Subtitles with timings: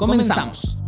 [0.00, 0.78] comenzamos.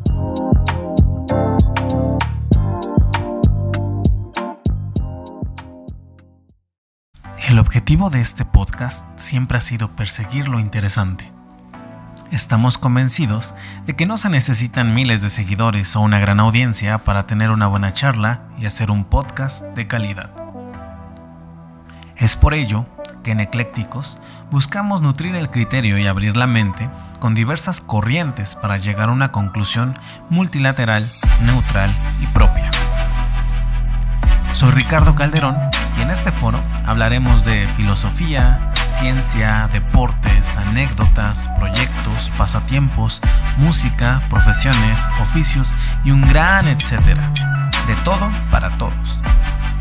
[7.46, 11.30] El objetivo de este podcast siempre ha sido perseguir lo interesante.
[12.30, 13.54] Estamos convencidos
[13.84, 17.66] de que no se necesitan miles de seguidores o una gran audiencia para tener una
[17.66, 20.30] buena charla y hacer un podcast de calidad.
[22.16, 22.86] Es por ello
[23.22, 24.16] que en Eclécticos
[24.50, 26.88] buscamos nutrir el criterio y abrir la mente
[27.22, 29.96] con diversas corrientes para llegar a una conclusión
[30.28, 31.08] multilateral,
[31.42, 31.88] neutral
[32.20, 32.68] y propia.
[34.52, 35.56] Soy Ricardo Calderón
[35.96, 43.20] y en este foro hablaremos de filosofía, ciencia, deportes, anécdotas, proyectos, pasatiempos,
[43.58, 45.72] música, profesiones, oficios
[46.04, 47.32] y un gran etcétera.
[47.86, 49.20] De todo para todos.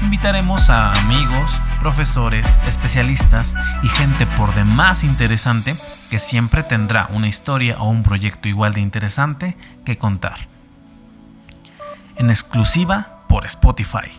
[0.03, 5.73] Invitaremos a amigos, profesores, especialistas y gente por demás interesante
[6.11, 10.49] que siempre tendrá una historia o un proyecto igual de interesante que contar.
[12.17, 14.11] En exclusiva por Spotify.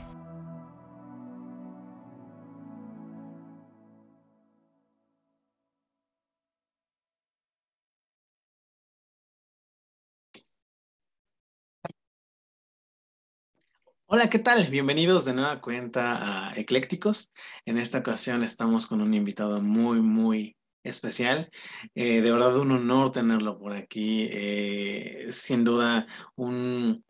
[14.07, 14.67] Hola, ¿qué tal?
[14.69, 17.35] Bienvenidos de nueva cuenta a Eclécticos.
[17.67, 21.51] En esta ocasión estamos con un invitado muy, muy especial.
[21.95, 24.29] Eh, de verdad, un honor tenerlo por aquí.
[24.31, 27.05] Eh, sin duda, un,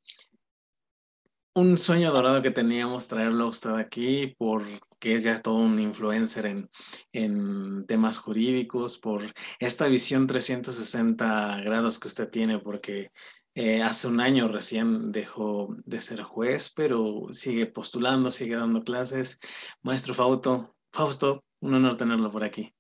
[1.55, 6.47] un sueño dorado que teníamos traerlo a usted aquí porque es ya todo un influencer
[6.47, 6.71] en,
[7.13, 9.23] en temas jurídicos, por
[9.59, 13.11] esta visión 360 grados que usted tiene, porque
[13.55, 19.41] eh, hace un año recién dejó de ser juez, pero sigue postulando, sigue dando clases.
[19.83, 22.75] Maestro Fausto, Fausto, un honor tenerlo por aquí.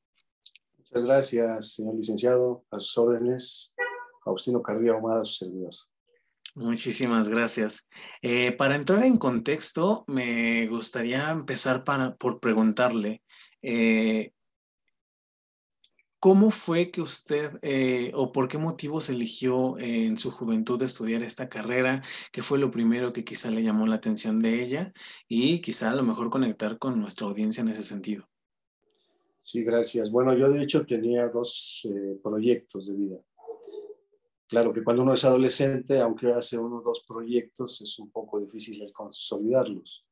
[0.92, 2.66] Muchas gracias, señor licenciado.
[2.70, 3.74] A sus órdenes,
[4.22, 5.72] Faustino Carrillo Ahumada, su servidor.
[6.54, 7.88] Muchísimas gracias.
[8.20, 13.22] Eh, para entrar en contexto, me gustaría empezar para, por preguntarle,
[13.62, 14.32] eh,
[16.18, 21.48] ¿Cómo fue que usted eh, o por qué motivos eligió en su juventud estudiar esta
[21.48, 22.00] carrera?
[22.30, 24.92] ¿Qué fue lo primero que quizá le llamó la atención de ella?
[25.26, 28.28] Y quizá a lo mejor conectar con nuestra audiencia en ese sentido.
[29.42, 30.10] Sí, gracias.
[30.10, 33.16] Bueno, yo de hecho tenía dos eh, proyectos de vida.
[34.48, 38.38] Claro que cuando uno es adolescente, aunque hace uno o dos proyectos, es un poco
[38.38, 40.06] difícil consolidarlos.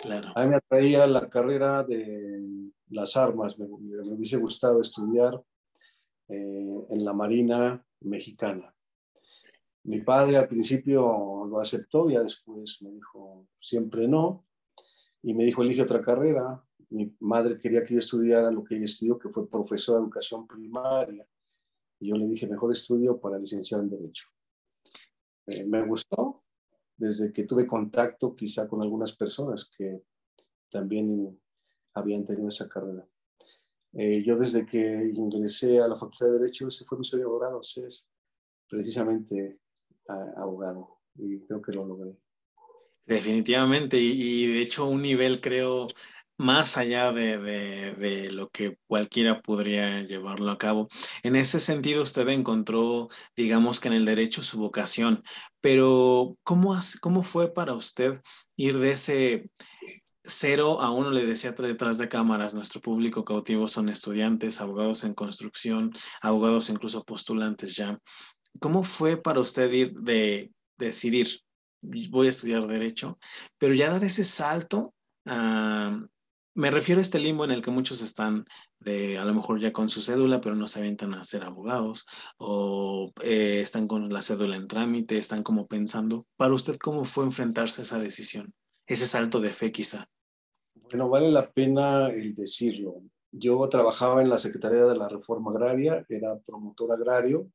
[0.00, 0.28] Claro.
[0.34, 5.42] A mí me atraía la carrera de las armas, me, me hubiese gustado estudiar
[6.28, 8.74] eh, en la Marina Mexicana.
[9.84, 14.44] Mi padre al principio lo aceptó, ya después me dijo siempre no,
[15.22, 16.62] y me dijo elige otra carrera.
[16.90, 20.46] Mi madre quería que yo estudiara lo que ella estudió, que fue profesor de educación
[20.46, 21.26] primaria,
[21.98, 24.28] y yo le dije mejor estudio para licenciado en Derecho.
[25.46, 26.44] Eh, me gustó
[26.96, 30.02] desde que tuve contacto quizá con algunas personas que
[30.70, 31.38] también
[31.94, 33.06] habían tenido esa carrera.
[33.92, 37.62] Eh, yo desde que ingresé a la Facultad de Derecho, ese fue mi sueño dorado,
[37.62, 37.90] ser
[38.68, 39.58] precisamente
[40.36, 40.98] abogado.
[41.14, 42.16] Y creo que lo logré.
[43.06, 45.88] Definitivamente, y, de hecho un nivel creo
[46.38, 50.88] más allá de, de, lo que cualquiera podría llevarlo a cabo.
[51.22, 55.22] En ese sentido, usted encontró, digamos que en el derecho su vocación,
[55.60, 58.20] pero ¿cómo, cómo fue para usted
[58.56, 59.50] ir de ese
[60.26, 65.14] cero a uno le decía detrás de cámaras, nuestro público cautivo son estudiantes, abogados en
[65.14, 67.98] construcción, abogados incluso postulantes ya.
[68.60, 71.40] ¿Cómo fue para usted ir de, decidir,
[71.80, 73.18] voy a estudiar derecho,
[73.58, 74.94] pero ya dar ese salto?
[76.56, 78.46] Me refiero a este limbo en el que muchos están
[78.80, 82.06] de a lo mejor ya con su cédula, pero no se avientan a ser abogados,
[82.38, 86.26] o eh, están con la cédula en trámite, están como pensando.
[86.36, 88.54] Para usted, ¿cómo fue enfrentarse a esa decisión?
[88.86, 90.06] Ese salto de fe quizá.
[90.74, 93.02] Bueno, vale la pena el decirlo.
[93.30, 97.50] Yo trabajaba en la Secretaría de la Reforma Agraria, era promotor agrario.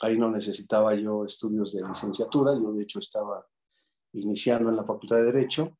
[0.00, 3.44] Ahí no necesitaba yo estudios de licenciatura, yo de hecho estaba
[4.12, 5.76] iniciando en la Facultad de Derecho.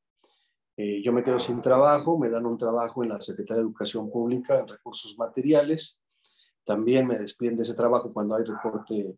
[0.76, 4.10] Eh, yo me quedo sin trabajo, me dan un trabajo en la Secretaría de Educación
[4.10, 6.02] Pública en recursos materiales.
[6.64, 9.16] También me despiden de ese trabajo cuando hay reporte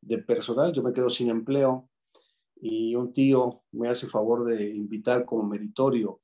[0.00, 1.88] de personal, yo me quedo sin empleo
[2.56, 6.20] y un tío me hace favor de invitar como meritorio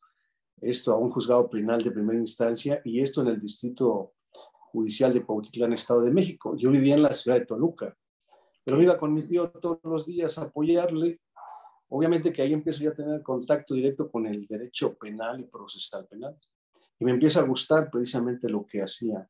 [0.61, 4.13] esto a un juzgado penal de primera instancia y esto en el distrito
[4.73, 6.55] judicial de Pautitlán, Estado de México.
[6.57, 7.97] Yo vivía en la ciudad de Toluca,
[8.63, 11.21] pero iba con mi tío todos los días a apoyarle.
[11.93, 16.07] Obviamente que ahí empiezo ya a tener contacto directo con el derecho penal y procesal
[16.07, 16.37] penal.
[16.99, 19.29] Y me empieza a gustar precisamente lo que hacía.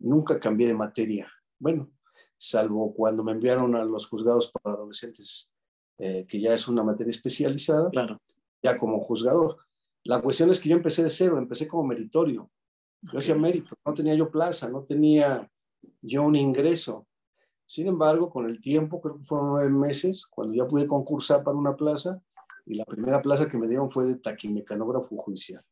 [0.00, 1.30] Nunca cambié de materia.
[1.58, 1.90] Bueno,
[2.36, 5.54] salvo cuando me enviaron a los juzgados para adolescentes,
[5.98, 8.18] eh, que ya es una materia especializada, claro.
[8.62, 9.56] ya como juzgador.
[10.04, 12.50] La cuestión es que yo empecé de cero, empecé como meritorio.
[13.12, 15.48] Yo hacía mérito, no tenía yo plaza, no tenía
[16.02, 17.05] yo un ingreso.
[17.66, 21.56] Sin embargo, con el tiempo, creo que fueron nueve meses, cuando ya pude concursar para
[21.56, 22.22] una plaza,
[22.64, 25.64] y la primera plaza que me dieron fue de taquimecanógrafo judicial.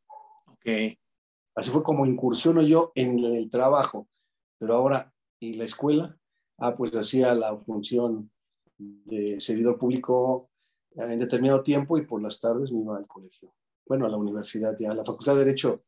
[0.47, 0.97] Ok.
[1.57, 4.09] Así fue como incursiono yo en el trabajo.
[4.59, 6.17] Pero ahora, ¿y la escuela?
[6.59, 8.31] Ah, pues hacía la función
[8.79, 10.51] de servidor público
[10.97, 13.53] en determinado tiempo y por las tardes me iba al colegio.
[13.87, 15.85] Bueno, a la universidad ya, a la Facultad de Derecho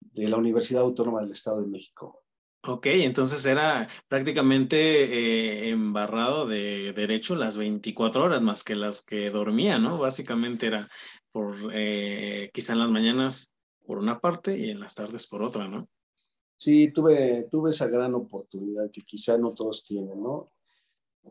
[0.00, 2.25] de la Universidad Autónoma del Estado de México.
[2.62, 9.30] Ok, entonces era prácticamente eh, embarrado de derecho las 24 horas más que las que
[9.30, 9.98] dormía, ¿no?
[9.98, 10.88] Básicamente era
[11.30, 13.56] por eh, quizá en las mañanas
[13.86, 15.86] por una parte y en las tardes por otra, ¿no?
[16.56, 20.50] Sí, tuve, tuve esa gran oportunidad que quizá no todos tienen, ¿no?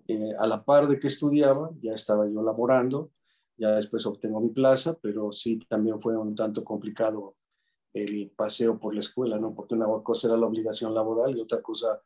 [0.08, 3.12] Eh, a la par de que estudiaba, ya estaba yo laborando,
[3.58, 7.36] ya después obtengo mi plaza, pero sí también fue un tanto complicado
[7.96, 9.56] el paseo por la escuela, ¿no?
[9.56, 12.02] Porque una cosa era la obligación laboral y otra cosa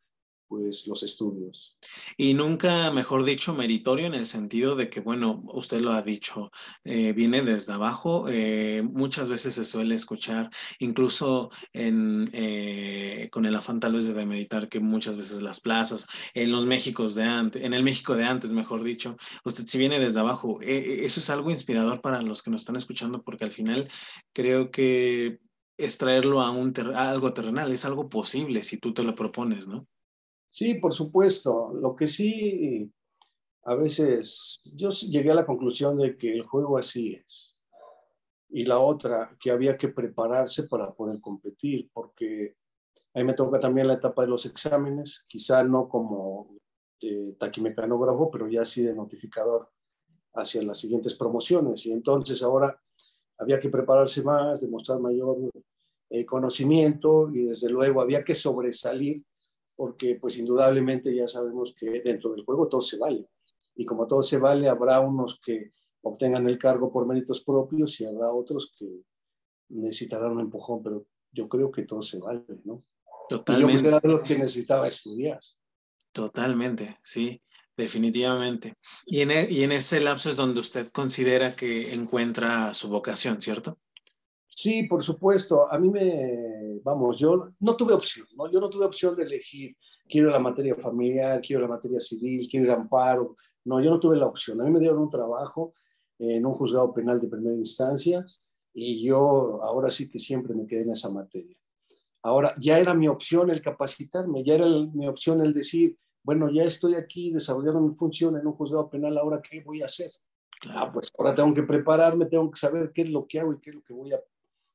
[0.49, 1.77] pues los estudios.
[2.17, 6.51] Y nunca, mejor dicho, meritorio en el sentido de que, bueno, usted lo ha dicho,
[6.83, 8.25] eh, viene desde abajo.
[8.27, 10.49] Eh, muchas veces se suele escuchar,
[10.79, 16.07] incluso en, eh, con el afán tal vez de meditar, que muchas veces las plazas,
[16.33, 19.99] en los Méxicos de antes, en el México de antes, mejor dicho, usted si viene
[19.99, 23.87] desde abajo, eso es algo inspirador para los que nos están escuchando, porque al final
[24.33, 25.39] creo que
[25.79, 26.49] es traerlo a,
[27.09, 29.87] algo terrenal, es algo posible si tú te lo propones, ¿no?
[30.51, 31.71] Sí, por supuesto.
[31.73, 32.91] Lo que sí,
[33.63, 37.57] a veces yo llegué a la conclusión de que el juego así es.
[38.49, 42.57] Y la otra, que había que prepararse para poder competir, porque
[43.13, 46.57] ahí me toca también la etapa de los exámenes, quizá no como
[47.37, 49.71] taquimecanógrafo, pero ya sí de notificador
[50.33, 51.85] hacia las siguientes promociones.
[51.85, 52.77] Y entonces ahora
[53.39, 55.37] había que prepararse más, demostrar mayor
[56.09, 59.23] eh, conocimiento y desde luego había que sobresalir
[59.79, 63.25] porque pues indudablemente ya sabemos que dentro del juego todo se vale.
[63.75, 65.71] Y como todo se vale, habrá unos que
[66.01, 69.03] obtengan el cargo por méritos propios y habrá otros que
[69.69, 72.81] necesitarán un empujón, pero yo creo que todo se vale, ¿no?
[73.29, 73.73] Totalmente.
[73.73, 75.39] Y yo era de los que necesitaba estudiar.
[76.11, 77.41] Totalmente, sí,
[77.83, 78.75] definitivamente.
[79.05, 83.41] Y en, e, y en ese lapso es donde usted considera que encuentra su vocación,
[83.41, 83.79] ¿cierto?
[84.47, 85.71] Sí, por supuesto.
[85.71, 88.51] A mí me, vamos, yo no tuve opción, ¿no?
[88.51, 89.75] Yo no tuve opción de elegir,
[90.07, 93.37] quiero la materia familiar, quiero la materia civil, quiero el amparo.
[93.65, 94.59] No, yo no tuve la opción.
[94.61, 95.73] A mí me dieron un trabajo
[96.19, 98.23] en un juzgado penal de primera instancia
[98.73, 101.55] y yo ahora sí que siempre me quedé en esa materia.
[102.21, 106.63] Ahora, ya era mi opción el capacitarme, ya era mi opción el decir, bueno, ya
[106.63, 110.11] estoy aquí desarrollando mi función en un juzgado penal, ahora qué voy a hacer.
[110.69, 113.59] Ah, pues ahora tengo que prepararme, tengo que saber qué es lo que hago y
[113.59, 114.19] qué es lo que voy a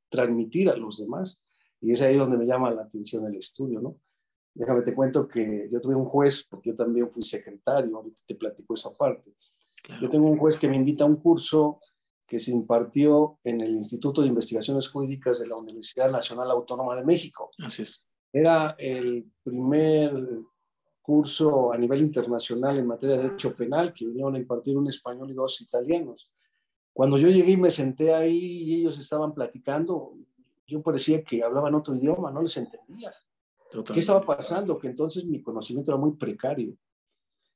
[0.08, 1.44] transmitir a los demás.
[1.80, 3.98] Y es ahí donde me llama la atención el estudio, ¿no?
[4.54, 8.34] Déjame te cuento que yo tuve un juez, porque yo también fui secretario, ahorita te
[8.36, 9.34] platico esa parte.
[10.00, 11.80] Yo tengo un juez que me invita a un curso
[12.26, 17.04] que se impartió en el Instituto de Investigaciones Jurídicas de la Universidad Nacional Autónoma de
[17.04, 17.50] México.
[17.58, 18.06] Así es.
[18.32, 20.14] Era el primer
[21.04, 25.30] curso a nivel internacional en materia de derecho penal que vinieron a impartir un español
[25.30, 26.30] y dos italianos.
[26.94, 30.14] Cuando yo llegué y me senté ahí y ellos estaban platicando,
[30.66, 33.12] yo parecía que hablaban otro idioma, no les entendía.
[33.92, 34.78] ¿Qué estaba pasando?
[34.78, 36.74] Que entonces mi conocimiento era muy precario.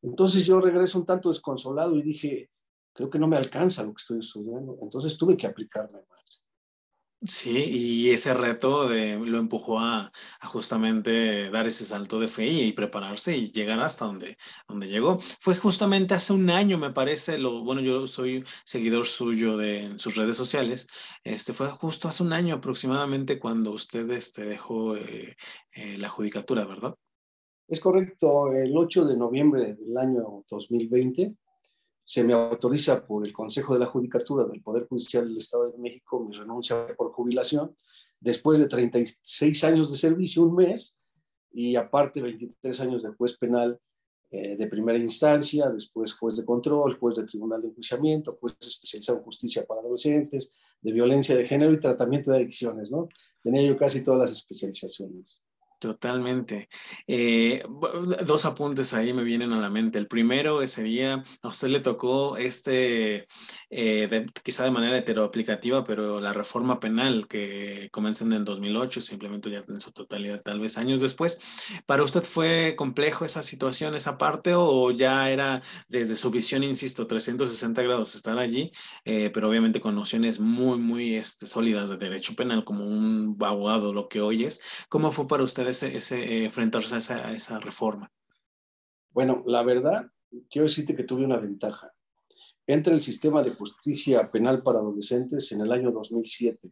[0.02, 2.50] Entonces yo regreso un tanto desconsolado y dije,
[2.92, 4.76] creo que no me alcanza lo que estoy estudiando.
[4.82, 6.44] Entonces tuve que aplicarme más.
[7.26, 10.12] Sí, y ese reto de, lo empujó a,
[10.52, 15.18] justamente dar ese salto de fe y, prepararse y llegar hasta donde, donde llegó.
[15.40, 19.98] Fue justamente hace un año, me parece, lo, bueno, yo soy seguidor suyo de en
[19.98, 20.86] sus redes sociales,
[21.24, 25.36] este, fue justo hace un año aproximadamente cuando usted este, dejó eh,
[25.72, 26.94] eh, la judicatura, ¿verdad?
[27.66, 31.34] Es correcto, el 8 de noviembre del año 2020
[32.08, 35.76] se me autoriza por el Consejo de la Judicatura del Poder Judicial del Estado de
[35.76, 37.76] México mi renuncia por jubilación
[38.22, 40.98] después de 36 años de servicio, un mes,
[41.52, 43.78] y aparte 23 años de juez penal
[44.30, 49.18] eh, de primera instancia, después juez de control, juez de tribunal de enjuiciamiento, juez especializado
[49.18, 53.10] en justicia para adolescentes, de violencia de género y tratamiento de adicciones, ¿no?
[53.42, 55.38] Tenía yo casi todas las especializaciones.
[55.80, 56.68] Totalmente.
[57.06, 57.62] Eh,
[58.26, 59.98] dos apuntes ahí me vienen a la mente.
[59.98, 63.28] El primero sería, a usted le tocó este,
[63.70, 69.14] eh, quizá de manera heteroaplicativa, pero la reforma penal que comenzó en el 2008, se
[69.14, 71.38] implementó ya en su totalidad tal vez años después.
[71.86, 77.06] ¿Para usted fue complejo esa situación, esa parte, o ya era desde su visión, insisto,
[77.06, 78.72] 360 grados estar allí,
[79.04, 83.92] eh, pero obviamente con nociones muy, muy este, sólidas de derecho penal, como un abogado,
[83.92, 84.60] lo que hoy es?
[84.88, 88.10] ¿Cómo fue para usted ese, ese, enfrentarse a esa, esa, reforma?
[89.10, 90.10] Bueno, la verdad,
[90.50, 91.92] quiero decirte que tuve una ventaja.
[92.66, 96.70] Entra el sistema de justicia penal para adolescentes en el año 2007.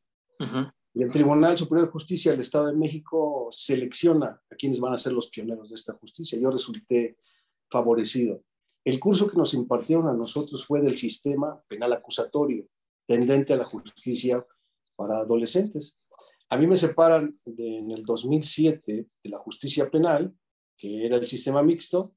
[0.93, 4.97] Y el Tribunal Superior de Justicia del Estado de México selecciona a quienes van a
[4.97, 6.39] ser los pioneros de esta justicia.
[6.39, 7.19] Yo resulté
[7.69, 8.43] favorecido.
[8.85, 12.67] El curso que nos impartieron a nosotros fue del sistema penal acusatorio,
[13.07, 14.47] tendente a la justicia
[14.97, 16.09] para adolescentes.
[16.49, 20.33] A mí me separan en el 2007 de la justicia penal,
[20.77, 22.15] que era el sistema mixto,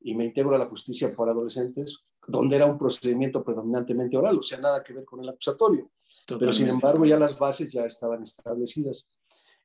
[0.00, 4.42] y me integro a la justicia para adolescentes, donde era un procedimiento predominantemente oral, o
[4.42, 5.90] sea, nada que ver con el acusatorio.
[6.26, 9.10] Pero sin embargo, ya las bases ya estaban establecidas.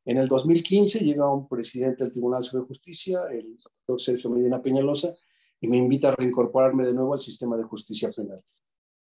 [0.05, 4.61] En el 2015 llega un presidente del Tribunal Superior de Justicia, el doctor Sergio Medina
[4.61, 5.13] Peñalosa,
[5.59, 8.41] y me invita a reincorporarme de nuevo al sistema de justicia penal.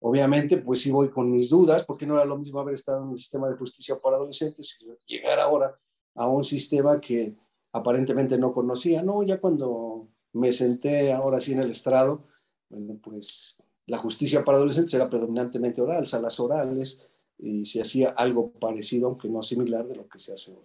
[0.02, 3.10] Obviamente, pues sí voy con mis dudas, porque no era lo mismo haber estado en
[3.10, 5.78] el sistema de justicia para adolescentes y llegar ahora
[6.14, 7.34] a un sistema que
[7.72, 9.02] aparentemente no conocía.
[9.02, 12.24] No, ya cuando me senté ahora sí en el estrado,
[12.70, 17.06] bueno, pues la justicia para adolescentes era predominantemente oral, salas orales,
[17.38, 20.64] y se hacía algo parecido, aunque no similar, de lo que se hace hoy.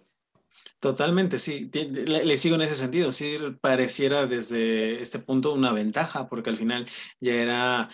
[0.80, 6.28] Totalmente, sí, le, le, sigo en ese sentido, sí pareciera desde este punto una ventaja,
[6.28, 6.86] porque al final
[7.20, 7.90] ya era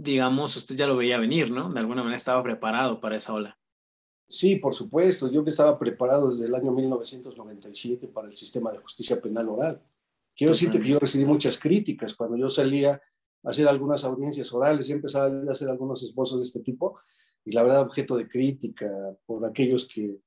[0.00, 1.70] digamos, usted ya lo veía venir, ¿no?
[1.70, 3.58] De alguna manera estaba preparado para esa ola.
[4.28, 5.30] Sí, por supuesto.
[5.30, 9.82] Yo que estaba preparado desde el año 1997 para el sistema de justicia penal oral.
[10.36, 13.02] Quiero decirte que yo recibí muchas críticas cuando yo salía
[13.42, 14.86] a hacer algunas audiencias orales.
[14.86, 17.00] Yo empezaba a hacer algunos esposos de este tipo
[17.44, 18.88] y la verdad objeto de crítica
[19.26, 20.18] por aquellos que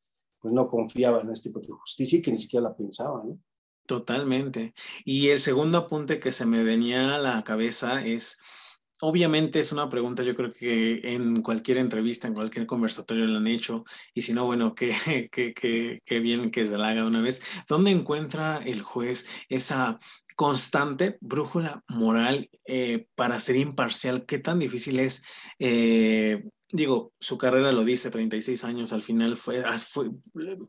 [0.41, 3.39] pues, no confiaban en este tipo de justicia y que ni siquiera la pensaban, ¿no?
[3.85, 4.73] Totalmente.
[5.03, 8.39] Y el segundo apunte que se me venía a la cabeza es
[9.03, 13.47] obviamente es una pregunta, yo creo que en cualquier entrevista, en cualquier conversatorio lo han
[13.47, 13.83] hecho,
[14.13, 14.93] y si no, bueno, qué,
[16.05, 17.41] qué, bien que se la haga una vez.
[17.67, 19.99] ¿Dónde encuentra el juez esa
[20.37, 24.25] constante brújula moral eh, para ser imparcial?
[24.25, 25.23] ¿Qué tan difícil es?
[25.59, 26.41] Eh,
[26.71, 30.11] digo, su carrera lo dice, 36 años, al final ah, fue,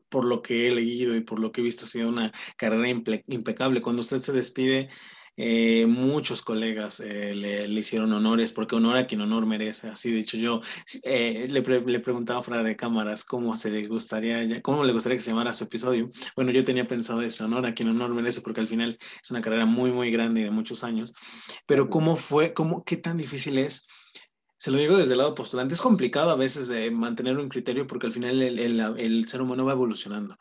[0.09, 2.89] por lo que he leído y por lo que he visto, ha sido una carrera
[3.29, 3.81] impecable.
[3.81, 4.91] Cuando usted se despide,
[5.37, 9.89] eh, muchos colegas eh, le, hicieron honores, porque honor a quien honor merece.
[9.89, 10.61] Así dicho, yo
[11.03, 15.23] eh, le, le, preguntaba fuera de cámaras cómo se le gustaría, cómo le gustaría que
[15.23, 16.11] se llamara su episodio.
[16.37, 19.41] Bueno, yo tenía pensado ese honor a quien honor merece, porque al final es una
[19.41, 21.15] carrera muy, muy grande y de muchos años.
[21.67, 23.87] Pero cómo fue, cómo, qué tan difícil es.
[24.57, 27.87] Se lo digo desde el lado postulante, es complicado a veces de mantener un criterio
[27.87, 30.39] porque al final el, el, el ser humano va evolucionando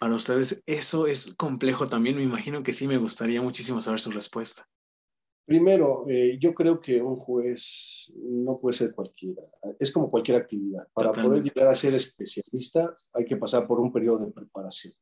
[0.00, 2.16] para ustedes eso es complejo también.
[2.16, 4.66] Me imagino que sí, me gustaría muchísimo saber su respuesta.
[5.44, 9.42] Primero, eh, yo creo que un juez no puede ser cualquiera.
[9.78, 10.88] Es como cualquier actividad.
[10.94, 14.94] Para poder llegar a ser especialista hay que pasar por un periodo de preparación.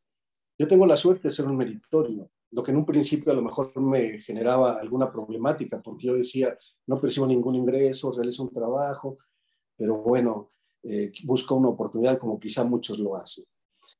[0.59, 3.43] Yo tengo la suerte de ser un meritorio, lo que en un principio a lo
[3.43, 9.19] mejor me generaba alguna problemática, porque yo decía, no percibo ningún ingreso, realizo un trabajo,
[9.77, 10.51] pero bueno,
[10.83, 13.45] eh, busco una oportunidad como quizá muchos lo hacen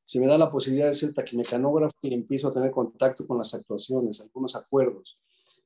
[0.09, 3.53] se me da la posibilidad de ser taquimecanógrafo y empiezo a tener contacto con las
[3.53, 5.19] actuaciones, algunos acuerdos.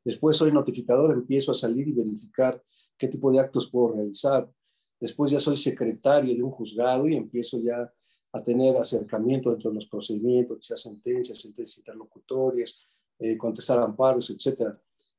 [0.05, 2.61] Después soy notificador, empiezo a salir y verificar
[2.99, 4.51] qué tipo de actos puedo realizar.
[4.99, 7.89] Después ya soy secretario de un juzgado y empiezo ya
[8.33, 12.83] a tener acercamiento dentro de los procedimientos, sea sentencias, sentencias interlocutorias,
[13.21, 14.75] eh, contestar amparos, etc.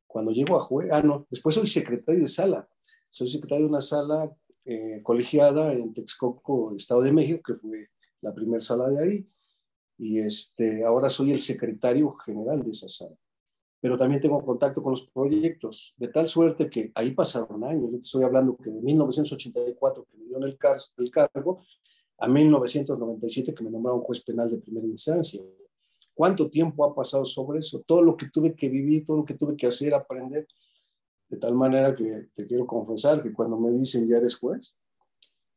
[0.05, 2.67] Cuando llego a juez, ah, no, después soy secretario de sala.
[3.05, 4.29] Soy secretario de una sala
[4.65, 7.87] eh, colegiada en Texcoco, Estado de México, que fue
[8.23, 9.29] la primera sala de ahí,
[9.97, 13.15] y este, ahora soy el secretario general de esa sala.
[13.79, 17.91] Pero también tengo contacto con los proyectos, de tal suerte que ahí pasaron años.
[17.91, 21.61] Yo te estoy hablando que de 1984, que me dieron el, car el cargo,
[22.17, 25.41] a 1997, que me nombraron juez penal de primera instancia.
[26.13, 27.83] ¿Cuánto tiempo ha pasado sobre eso?
[27.85, 30.47] Todo lo que tuve que vivir, todo lo que tuve que hacer, aprender,
[31.29, 34.77] de tal manera que te quiero confesar que cuando me dicen ya eres juez,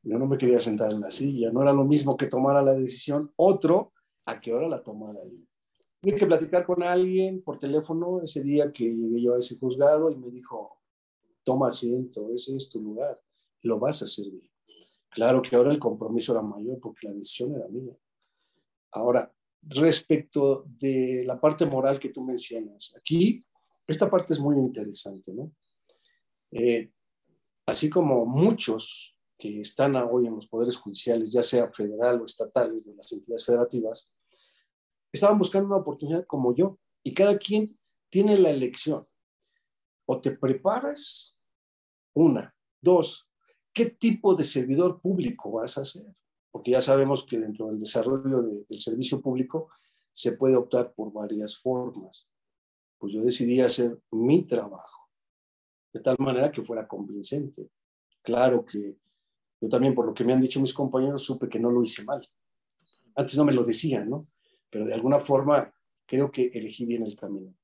[0.06, 2.74] yo no me quería sentar en la silla, no era lo mismo que tomara la
[2.74, 3.92] decisión otro
[4.24, 5.38] a que ahora la tomara yo.
[6.00, 10.12] Tuve que platicar con alguien por teléfono ese día que llegué yo a ese juzgado
[10.12, 10.78] y me dijo,
[11.42, 13.20] toma asiento, ese es tu lugar,
[13.62, 14.48] lo vas a hacer bien.
[15.10, 17.96] Claro que ahora el compromiso era mayor porque la decisión era mía.
[18.92, 19.32] Ahora,
[19.62, 23.44] respecto de la parte moral que tú mencionas, aquí
[23.88, 25.52] esta parte es muy interesante, ¿no?
[26.52, 26.92] Eh,
[27.66, 32.84] así como muchos que están hoy en los poderes judiciales, ya sea federal o estatales,
[32.84, 34.14] de las entidades federativas,
[35.12, 36.78] estaban buscando una oportunidad como yo.
[37.02, 37.78] Y cada quien
[38.10, 39.06] tiene la elección.
[40.06, 41.36] O te preparas,
[42.14, 42.54] una.
[42.80, 43.28] Dos,
[43.72, 46.06] ¿qué tipo de servidor público vas a ser?
[46.50, 49.68] Porque ya sabemos que dentro del desarrollo del servicio público
[50.12, 52.28] se puede optar por varias formas.
[52.98, 55.10] Pues yo decidí hacer mi trabajo,
[55.92, 57.68] de tal manera que fuera convincente.
[58.22, 58.96] Claro que
[59.60, 62.04] yo también, por lo que me han dicho mis compañeros, supe que no lo hice
[62.04, 62.26] mal.
[63.14, 64.22] Antes no me lo decían, ¿no?
[64.70, 65.72] Pero de alguna forma
[66.04, 67.54] creo que elegí bien el camino.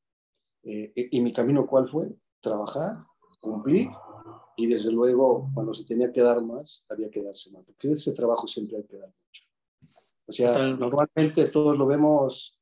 [0.64, 2.08] Eh, ¿Y mi camino cuál fue?
[2.40, 3.04] Trabajar,
[3.40, 3.88] cumplir
[4.56, 8.12] y desde luego cuando se tenía que dar más, había que darse más, porque ese
[8.12, 9.44] trabajo siempre hay que dar mucho.
[10.26, 12.60] O sea, normalmente todos lo vemos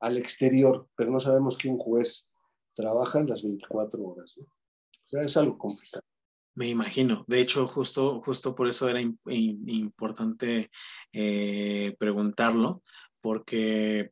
[0.00, 2.30] al exterior, pero no sabemos que un juez
[2.74, 4.34] trabaja en las 24 horas.
[4.38, 6.04] O sea, es algo complicado.
[6.54, 7.24] Me imagino.
[7.26, 10.70] De hecho, justo, justo por eso era importante
[11.12, 12.82] eh, preguntarlo,
[13.20, 14.10] porque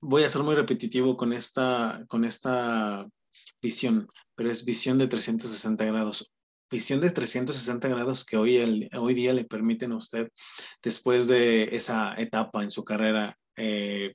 [0.00, 3.06] voy a ser muy repetitivo con esta, con esta
[3.62, 6.32] visión pero es visión de 360 grados.
[6.70, 10.28] Visión de 360 grados que hoy, hoy día le permiten a usted,
[10.82, 14.14] después de esa etapa en su carrera, eh,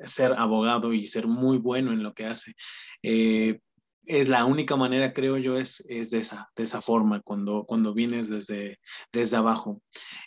[0.00, 2.54] ser abogado y ser muy bueno en lo que hace.
[3.02, 3.60] Eh,
[4.04, 7.94] es la única manera, creo yo, es, es de, esa, de esa forma, cuando, cuando
[7.94, 8.78] vienes desde,
[9.12, 9.82] desde abajo.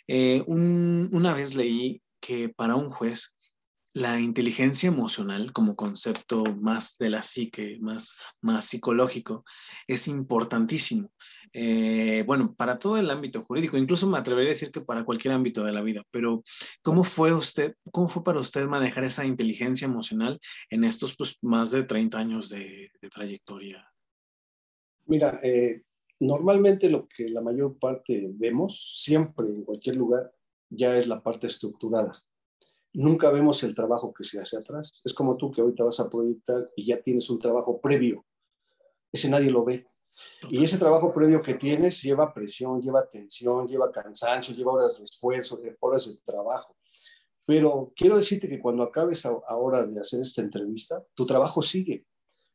[0.06, 3.36] Eh, una vez leí que para un juez
[3.94, 9.44] la inteligencia emocional como concepto más de la psique, más, más psicológico,
[9.86, 11.12] es importantísimo.
[11.56, 15.34] Eh, bueno, para todo el ámbito jurídico, incluso me atrevería a decir que para cualquier
[15.34, 16.42] ámbito de la vida, pero
[16.82, 21.70] ¿cómo fue usted, cómo fue para usted manejar esa inteligencia emocional en estos pues, más
[21.70, 23.88] de 30 años de, trayectoria?
[25.06, 25.82] Mira, eh,
[26.18, 30.32] normalmente lo que la mayor parte vemos, siempre en cualquier lugar,
[30.68, 32.14] ya es la parte estructurada
[32.94, 35.02] nunca vemos el trabajo que se hace atrás.
[35.04, 38.24] Es como tú que ahorita vas a proyectar y ya tienes un trabajo previo.
[39.12, 39.84] Ese nadie lo ve.
[40.48, 45.04] Y ese trabajo previo que tienes lleva presión, lleva tensión, lleva cansancio, lleva horas de
[45.04, 46.76] esfuerzo, horas de trabajo.
[47.46, 52.06] Pero quiero decirte que cuando acabes ahora de hacer esta entrevista, tu trabajo sigue,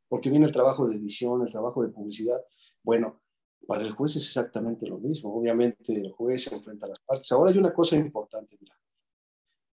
[0.08, 2.40] porque viene el trabajo de edición, el trabajo de publicidad.
[2.84, 3.22] Bueno,
[3.68, 5.36] para el juez es exactamente lo mismo.
[5.36, 7.32] Obviamente el juez se enfrenta a las partes.
[7.32, 8.76] Ahora hay una cosa importante, mira.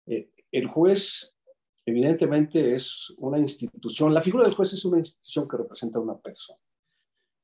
[0.07, 1.37] Eh, el juez
[1.85, 6.19] evidentemente es una institución, la figura del juez es una institución que representa a una
[6.19, 6.59] persona,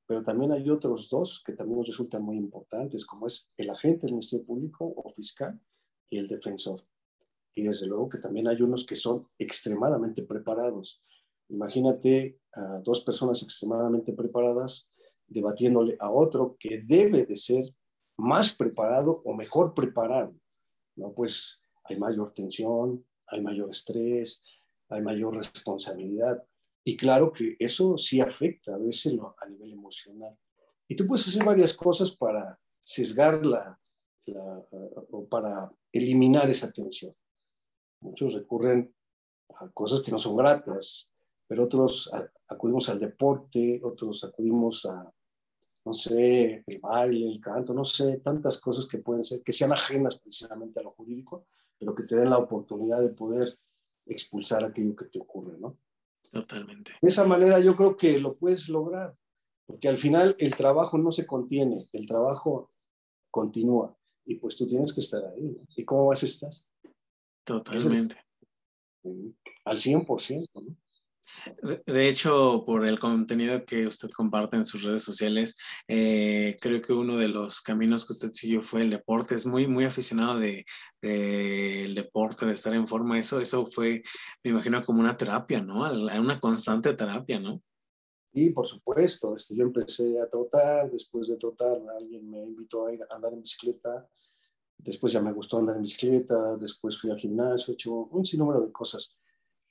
[0.07, 4.07] pero también hay otros dos que también nos resultan muy importantes, como es el agente
[4.07, 5.61] del Ministerio Público o fiscal
[6.09, 6.87] y el defensor.
[7.55, 11.03] Y desde luego que también hay unos que son extremadamente preparados.
[11.49, 14.91] Imagínate a dos personas extremadamente preparadas
[15.27, 17.75] debatiéndole a otro que debe de ser
[18.17, 20.35] más preparado o mejor preparado.
[20.95, 21.13] ¿no?
[21.13, 24.43] Pues hay mayor tensión, hay mayor estrés,
[24.89, 26.43] hay mayor responsabilidad.
[26.89, 30.39] Y claro que eso sí afecta a veces a nivel emocional.
[30.87, 33.77] Y tú puedes hacer varias cosas para sesgarla
[35.11, 37.13] o para eliminar esa tensión.
[38.01, 38.95] Muchos recurren
[39.57, 41.13] a cosas que no son gratas,
[41.49, 42.09] pero otros
[42.47, 45.13] acudimos al deporte, otros acudimos a,
[45.85, 49.73] no sé, el baile, el canto, no sé, tantas cosas que pueden ser, que sean
[49.73, 53.59] ajenas precisamente a lo jurídico, pero que te den la oportunidad de poder
[54.07, 55.77] expulsar aquello que te ocurre, ¿no?
[56.31, 56.93] Totalmente.
[57.01, 59.15] De esa manera yo creo que lo puedes lograr,
[59.67, 62.71] porque al final el trabajo no se contiene, el trabajo
[63.31, 65.43] continúa y pues tú tienes que estar ahí.
[65.43, 65.67] ¿no?
[65.77, 66.51] ¿Y cómo vas a estar?
[67.45, 68.17] Totalmente.
[69.65, 70.77] Al 100%, ¿no?
[71.87, 75.57] De hecho, por el contenido que usted comparte en sus redes sociales,
[75.89, 79.35] eh, creo que uno de los caminos que usted siguió fue el deporte.
[79.35, 80.65] Es muy, muy aficionado del
[81.03, 83.19] de, deporte, de estar en forma.
[83.19, 84.03] Eso, eso fue,
[84.45, 85.91] me imagino, como una terapia, ¿no?
[85.91, 87.61] Una constante terapia, ¿no?
[88.33, 89.35] Sí, por supuesto.
[89.35, 93.33] Este, yo empecé a trotar, después de trotar alguien me invitó a ir a andar
[93.33, 94.07] en bicicleta,
[94.77, 98.61] después ya me gustó andar en bicicleta, después fui al gimnasio, he hecho un sinnúmero
[98.61, 99.17] de cosas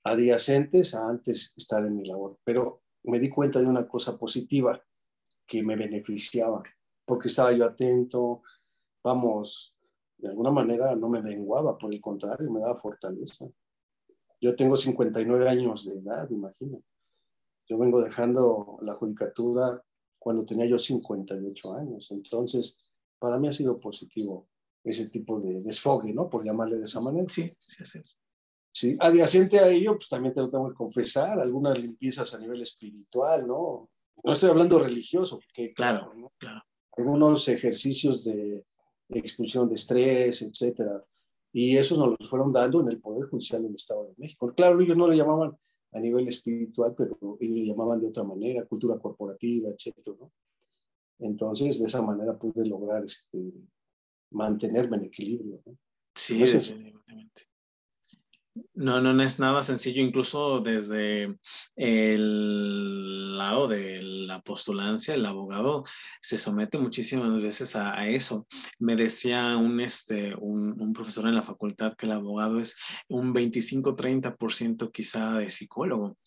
[0.06, 2.38] adyacentes a antes estar en mi labor.
[2.44, 4.82] Pero me di cuenta de una cosa positiva
[5.48, 6.63] que me beneficiaba,
[7.06, 8.44] porque estaba yo atento,
[9.04, 9.76] vamos,
[10.18, 13.48] de alguna manera no me menguaba, por el contrario, me daba fortaleza.
[14.39, 16.82] Yo tengo 59 años de edad, imagino.
[17.68, 19.84] Yo vengo dejando la judicatura
[20.20, 22.12] cuando tenía yo 58 años.
[22.12, 24.48] Entonces, para mí ha sido positivo
[24.84, 26.30] ese tipo de desfogue, ¿no?
[26.30, 27.28] Por llamarle de esa manera.
[27.28, 28.00] Sí, sí, sí.
[28.75, 33.89] Sí, adyacente a ello, pues también tengo que confesar algunas limpiezas a nivel espiritual, ¿no?
[34.21, 36.61] No estoy hablando religioso, que claro, claro.
[36.97, 38.65] Algunos ejercicios de
[39.07, 41.01] expulsión de estrés, etcétera.
[41.53, 44.53] Y esos nos los fueron dando en el Poder Judicial del Estado de México.
[44.53, 45.57] Claro, ellos no le llamaban
[45.93, 50.33] a nivel espiritual, pero ellos le llamaban de otra manera, cultura corporativa, etcétera, ¿no?
[51.19, 53.53] Entonces, de esa manera pude lograr este,
[54.31, 55.61] mantenerme en equilibrio.
[55.65, 55.77] ¿no?
[56.13, 57.43] Sí, definitivamente.
[58.74, 61.38] No, no, es nada sencillo, incluso desde
[61.76, 65.84] el lado de la postulancia, el abogado
[66.22, 68.48] se somete muchísimas veces a, eso.
[68.80, 72.78] Me decía un, este, un, profesor en la facultad que el abogado es
[73.10, 76.18] un 25-30% quizá de psicólogo.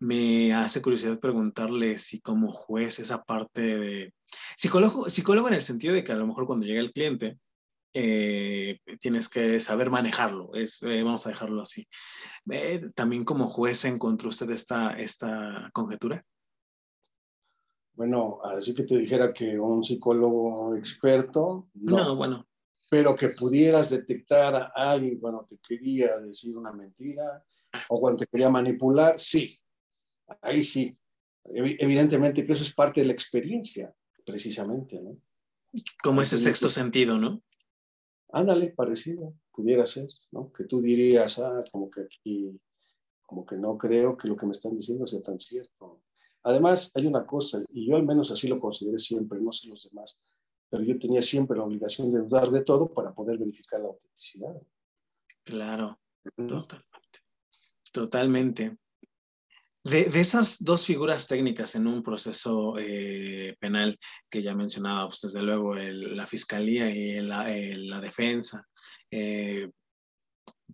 [0.00, 4.14] Me hace curiosidad preguntarle si como juez esa parte de
[4.56, 7.38] psicólogo, psicólogo en el sentido de que a lo mejor cuando llega el cliente,
[7.98, 11.88] eh, tienes que saber manejarlo, es, eh, vamos a dejarlo así.
[12.50, 16.22] Eh, ¿También como juez encontró usted esta, esta conjetura?
[17.94, 22.44] Bueno, así que te dijera que un psicólogo experto, no, bueno.
[22.90, 27.42] Pero que pudieras detectar a alguien cuando te quería decir una mentira
[27.88, 29.58] o cuando te quería manipular, sí,
[30.42, 30.94] ahí sí.
[31.44, 33.90] Evidentemente que eso es parte de la experiencia,
[34.26, 35.16] precisamente, ¿no?
[36.02, 37.42] Como ese sexto sentido, ¿no?
[38.30, 40.52] Ándale, parecido, pudiera ser, ¿no?
[40.52, 42.60] Que tú dirías, ah, como que aquí,
[43.22, 46.02] como que no creo que lo que me están diciendo sea tan cierto.
[46.42, 49.88] Además, hay una cosa, y yo al menos así lo consideré siempre, no sé los
[49.88, 50.22] demás,
[50.68, 54.54] pero yo tenía siempre la obligación de dudar de todo para poder verificar la autenticidad.
[55.44, 55.98] Claro,
[56.36, 56.86] totalmente.
[57.92, 58.76] Totalmente.
[59.86, 63.96] De, esas dos figuras técnicas en un proceso eh, penal
[64.28, 68.66] que ya mencionaba, pues desde luego la fiscalía y la, defensa,
[69.10, 69.70] eh,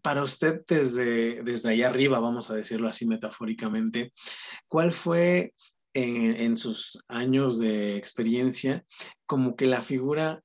[0.01, 4.15] para usted desde, desde allá arriba, vamos a decirlo así metafóricamente,
[4.67, 5.53] ¿cuál fue
[5.93, 8.83] en, en sus años de experiencia
[9.27, 10.43] como que la figura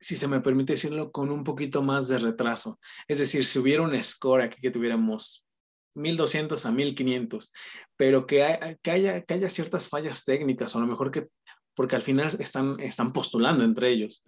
[0.00, 2.80] si se me permite decirlo, con un poquito más de retraso.
[3.06, 5.46] Es decir, si hubiera un score aquí que tuviéramos
[5.94, 7.52] 1200 a 1500,
[7.96, 11.28] pero que, haya, que haya ciertas fallas técnicas, o a lo mejor que,
[11.74, 14.24] porque al final están, están postulando entre ellos.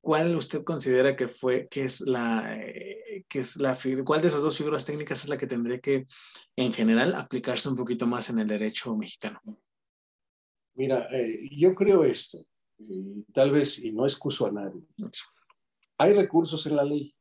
[0.00, 4.42] ¿Cuál usted considera que fue, que es la, eh, que es la, cuál de esas
[4.42, 6.06] dos figuras técnicas es la que tendría que,
[6.56, 9.40] en general, aplicarse un poquito más en el derecho mexicano?
[10.74, 12.38] Mira, eh, yo creo esto,
[12.78, 14.80] y tal vez, y no excuso a nadie.
[15.98, 17.14] Hay recursos en la ley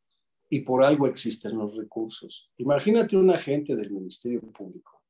[0.49, 2.51] y por algo existen los recursos.
[2.57, 5.01] Imagínate un agente del Ministerio Público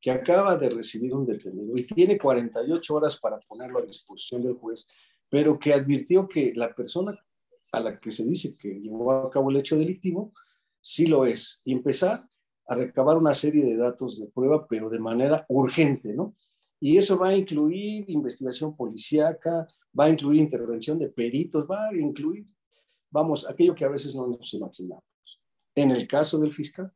[0.00, 4.54] que acaba de recibir un detenido y tiene 48 horas para ponerlo a disposición del
[4.54, 4.88] juez,
[5.28, 7.18] pero que advirtió que la persona
[7.72, 10.32] a la que se dice que llevó a cabo el hecho delictivo,
[10.80, 12.18] sí lo es, y empezar
[12.66, 16.34] a recabar una serie de datos de prueba, pero de manera urgente, ¿no?
[16.80, 21.94] Y eso va a incluir investigación policíaca, va a incluir intervención de peritos, va a
[21.94, 22.46] incluir
[23.10, 25.04] vamos, aquello que a veces no nos imaginamos.
[25.74, 26.92] En el caso del fiscal,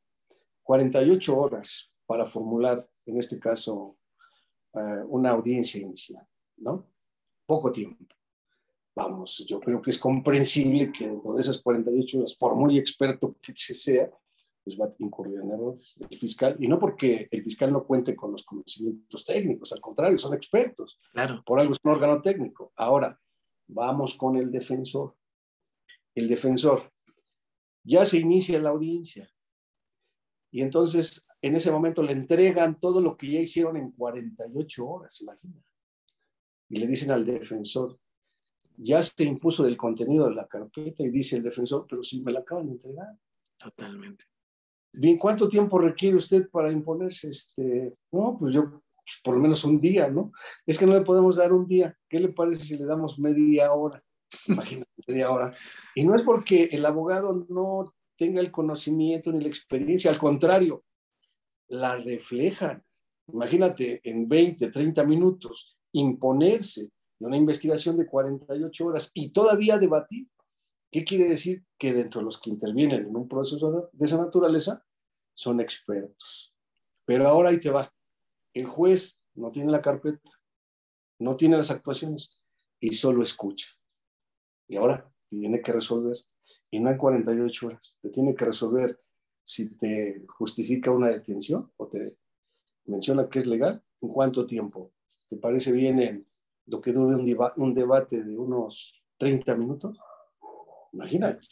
[0.63, 3.97] 48 horas para formular, en este caso,
[4.73, 6.89] eh, una audiencia inicial, ¿no?
[7.47, 8.05] Poco tiempo.
[8.97, 13.37] Vamos, yo creo que es comprensible que dentro de esas 48 horas, por muy experto
[13.43, 14.09] que sea,
[14.63, 18.17] pues va a incurrir en errores el fiscal, y no porque el fiscal no cuente
[18.17, 20.99] con los conocimientos técnicos, al contrario, son expertos.
[21.13, 21.43] Claro.
[21.45, 22.73] Por algo es un órgano técnico.
[22.77, 23.21] Ahora,
[23.67, 25.17] vamos con el defensor
[26.15, 26.91] el defensor.
[27.83, 29.31] Ya se inicia la audiencia.
[30.51, 35.21] Y entonces, en ese momento le entregan todo lo que ya hicieron en 48 horas,
[35.21, 35.61] imagina.
[36.69, 37.99] Y le dicen al defensor,
[38.77, 42.33] ya se impuso del contenido de la carpeta y dice el defensor, pero si me
[42.33, 43.19] la acaban de entregar.
[43.59, 44.25] Totalmente.
[44.93, 47.31] Bien, ¿cuánto tiempo requiere usted para imponerse?
[47.31, 50.33] Este, no, pues yo, pues por lo menos un día, ¿no?
[50.65, 51.97] Es que no le podemos dar un día.
[52.09, 54.03] ¿Qué le parece si le damos media hora?
[54.49, 55.55] Imagínate, media hora.
[55.95, 60.85] Y no es porque el abogado no tenga el conocimiento ni la experiencia, al contrario,
[61.69, 62.83] la reflejan.
[63.33, 70.29] Imagínate en 20, 30 minutos imponerse de una investigación de 48 horas y todavía debatir.
[70.91, 71.65] ¿Qué quiere decir?
[71.79, 74.85] Que dentro de los que intervienen en un proceso de esa naturaleza
[75.35, 76.55] son expertos.
[77.05, 77.93] Pero ahora ahí te va.
[78.53, 80.31] El juez no tiene la carpeta,
[81.19, 82.45] no tiene las actuaciones
[82.79, 83.67] y solo escucha.
[84.69, 86.17] Y ahora tiene que resolver.
[86.71, 87.99] Y no en 48 horas.
[88.03, 88.99] Te tiene que resolver
[89.45, 92.03] si te justifica una detención o te
[92.87, 94.93] menciona que es legal, ¿en cuánto tiempo?
[95.29, 96.27] ¿Te parece bien en
[96.67, 99.99] lo que dure un, un debate de unos 30 minutos?
[100.93, 101.47] Imagínate.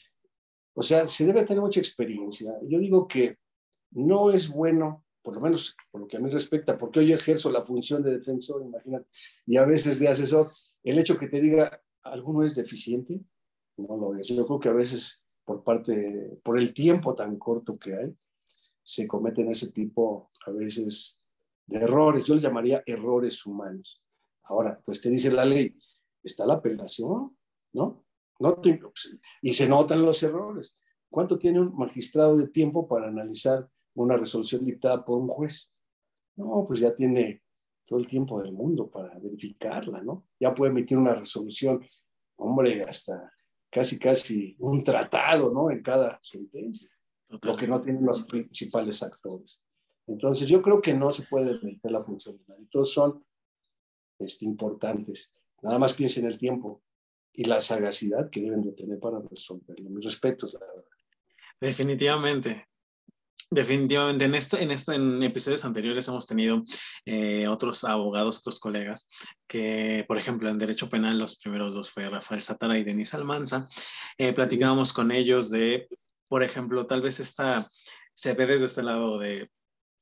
[0.74, 2.52] O sea, se debe tener mucha experiencia.
[2.62, 3.38] Yo digo que
[3.90, 7.50] no es bueno, por lo menos por lo que a mí respecta, porque hoy ejerzo
[7.50, 9.06] la función de defensor, imagínate,
[9.46, 10.46] y a veces de asesor,
[10.82, 13.20] el hecho que te diga alguno es deficiente,
[13.76, 14.28] no lo es.
[14.28, 18.14] Yo creo que a veces por parte, por el tiempo tan corto que hay,
[18.82, 21.20] se cometen ese tipo, a veces,
[21.66, 22.24] de errores.
[22.24, 24.02] Yo les llamaría errores humanos.
[24.44, 25.76] Ahora, pues te dice la ley,
[26.22, 27.36] está la apelación,
[27.72, 28.04] ¿no?
[28.38, 30.78] no pues, y se notan los errores.
[31.08, 35.76] ¿Cuánto tiene un magistrado de tiempo para analizar una resolución dictada por un juez?
[36.36, 37.41] No, pues ya tiene
[37.92, 40.26] todo el tiempo del mundo para verificarla, ¿no?
[40.40, 41.86] Ya puede emitir una resolución,
[42.36, 43.30] hombre, hasta
[43.70, 45.70] casi, casi un tratado, ¿no?
[45.70, 46.88] En cada sentencia,
[47.28, 49.62] lo que no tienen los principales actores.
[50.06, 52.56] Entonces, yo creo que no se puede limitar la funcionalidad.
[52.70, 53.22] Todos son
[54.18, 55.38] este, importantes.
[55.60, 56.82] Nada más piensen en el tiempo
[57.30, 59.90] y la sagacidad que deben de tener para resolverlo.
[59.90, 60.84] Mis respetos, la verdad.
[61.60, 62.68] Definitivamente.
[63.54, 66.64] Definitivamente, en esto, en esto, en episodios anteriores hemos tenido
[67.04, 69.10] eh, otros abogados, otros colegas,
[69.46, 73.68] que, por ejemplo, en Derecho Penal, los primeros dos fue Rafael Satara y Denis Almanza.
[74.16, 75.86] Eh, platicábamos con ellos de,
[76.28, 77.68] por ejemplo, tal vez esta,
[78.14, 79.50] se ve desde este lado de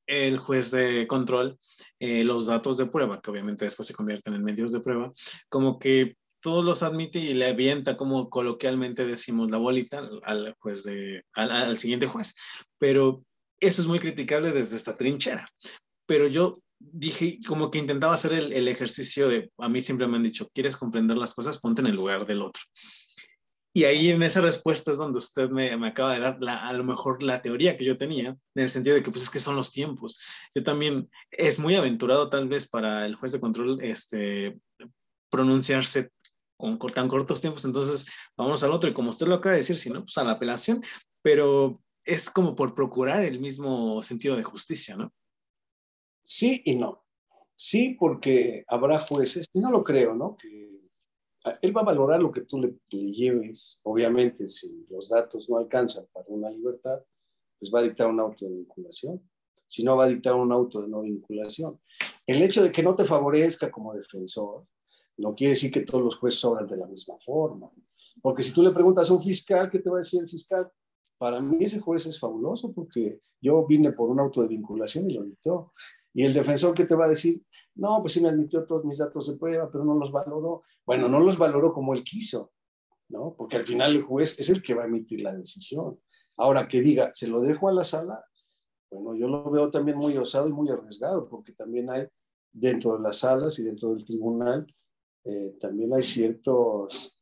[0.06, 1.58] el juez de control,
[1.98, 5.12] eh, los datos de prueba, que obviamente después se convierten en medios de prueba,
[5.48, 10.84] como que todos los admite y le avienta, como coloquialmente decimos, la bolita al, juez
[10.84, 12.36] de, al, siguiente juez.
[12.78, 13.24] Pero
[13.60, 15.48] eso es muy criticable desde esta trinchera.
[16.06, 20.22] Pero yo dije, como que intentaba hacer el, ejercicio de, a mí siempre me han
[20.22, 21.58] dicho, ¿quieres comprender las cosas?
[21.58, 22.62] Ponte en el lugar del otro.
[23.72, 26.82] Y ahí en esa respuesta es donde usted me, me acaba de dar a lo
[26.82, 29.54] mejor la teoría que yo tenía, en el sentido de que pues es que son
[29.54, 30.18] los tiempos.
[30.54, 34.58] Yo también, es muy aventurado tal vez para el juez de control este,
[35.30, 36.10] pronunciarse
[36.56, 39.78] con tan cortos tiempos, entonces vamos al otro y como usted lo acaba de decir,
[39.78, 40.82] si no, pues a la apelación,
[41.22, 45.12] pero es como por procurar el mismo sentido de justicia, ¿no?
[46.24, 47.04] Sí y no.
[47.56, 50.36] Sí, porque habrá jueces, no lo creo, ¿no?
[50.36, 50.70] Que
[51.62, 53.80] él va a valorar lo que tú le, lleves.
[53.84, 57.00] Obviamente, si los datos no alcanzan para una libertad,
[57.58, 59.28] pues va a dictar un auto de vinculación.
[59.66, 61.80] Si no, va a dictar un auto de no vinculación.
[62.26, 64.66] El hecho de que no te favorezca como defensor
[65.18, 67.70] no quiere decir que todos los jueces obran de la misma forma.
[68.22, 70.70] Porque si tú le preguntas a un fiscal, ¿qué te va a decir el fiscal?
[71.20, 75.12] Para mí ese juez es fabuloso porque yo vine por un auto de vinculación y
[75.12, 75.74] lo dictó.
[76.14, 77.44] Y el defensor, ¿qué te va a decir?
[77.74, 80.62] No, pues sí me admitió todos mis datos de prueba, pero no los valoró.
[80.86, 82.52] Bueno, no los valoró como él quiso,
[83.10, 83.34] ¿no?
[83.36, 86.00] Porque al final el juez es el que va a emitir la decisión.
[86.38, 88.24] Ahora que diga, se lo dejo a la sala,
[88.90, 92.08] bueno, yo lo veo también muy osado y muy arriesgado, porque también hay
[92.50, 94.66] dentro de las salas y dentro del tribunal,
[95.24, 97.20] eh, también hay ciertos,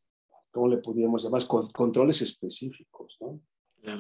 [0.53, 1.43] ¿cómo le podríamos llamar?
[1.73, 3.41] Controles específicos, ¿no?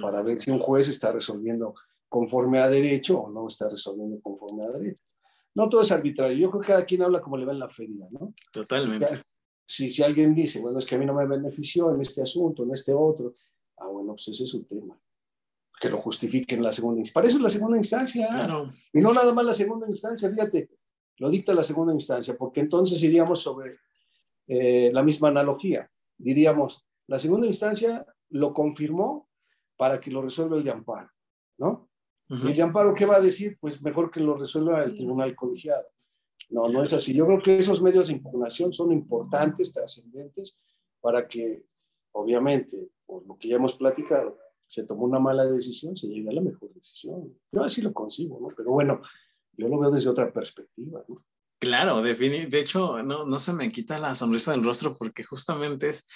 [0.00, 1.74] Para ver si un juez está resolviendo
[2.08, 5.00] conforme a derecho o no está resolviendo conforme a derecho.
[5.54, 6.36] No todo es arbitrario.
[6.36, 8.34] Yo creo que cada quien habla como le va en la feria, ¿no?
[8.52, 9.06] Totalmente.
[9.66, 12.62] Si, si alguien dice, bueno, es que a mí no me benefició en este asunto,
[12.62, 13.34] en este otro,
[13.76, 14.98] ah, bueno, pues ese es su tema.
[15.80, 17.14] Que lo justifique en la segunda instancia.
[17.14, 18.28] Para eso es la segunda instancia.
[18.28, 18.70] Claro.
[18.92, 20.70] Y no nada más la segunda instancia, fíjate,
[21.18, 23.78] lo dicta la segunda instancia, porque entonces iríamos sobre
[24.46, 25.90] eh, la misma analogía.
[26.16, 29.27] Diríamos, la segunda instancia lo confirmó
[29.78, 31.08] para que lo resuelva el de amparo,
[31.56, 31.88] ¿no?
[32.28, 33.56] ¿Y el de amparo qué va a decir?
[33.58, 35.86] Pues mejor que lo resuelva el tribunal colegiado.
[36.50, 37.14] No, no es así.
[37.14, 40.60] Yo creo que esos medios de impugnación son importantes, trascendentes,
[41.00, 41.64] para que,
[42.12, 46.32] obviamente, por lo que ya hemos platicado, se tomó una mala decisión, se llegue a
[46.32, 47.34] la mejor decisión.
[47.50, 48.48] Yo así lo consigo, ¿no?
[48.54, 49.00] Pero bueno,
[49.52, 51.24] yo lo veo desde otra perspectiva, ¿no?
[51.60, 56.06] Claro, de hecho, no, no se me quita la sonrisa del rostro porque justamente es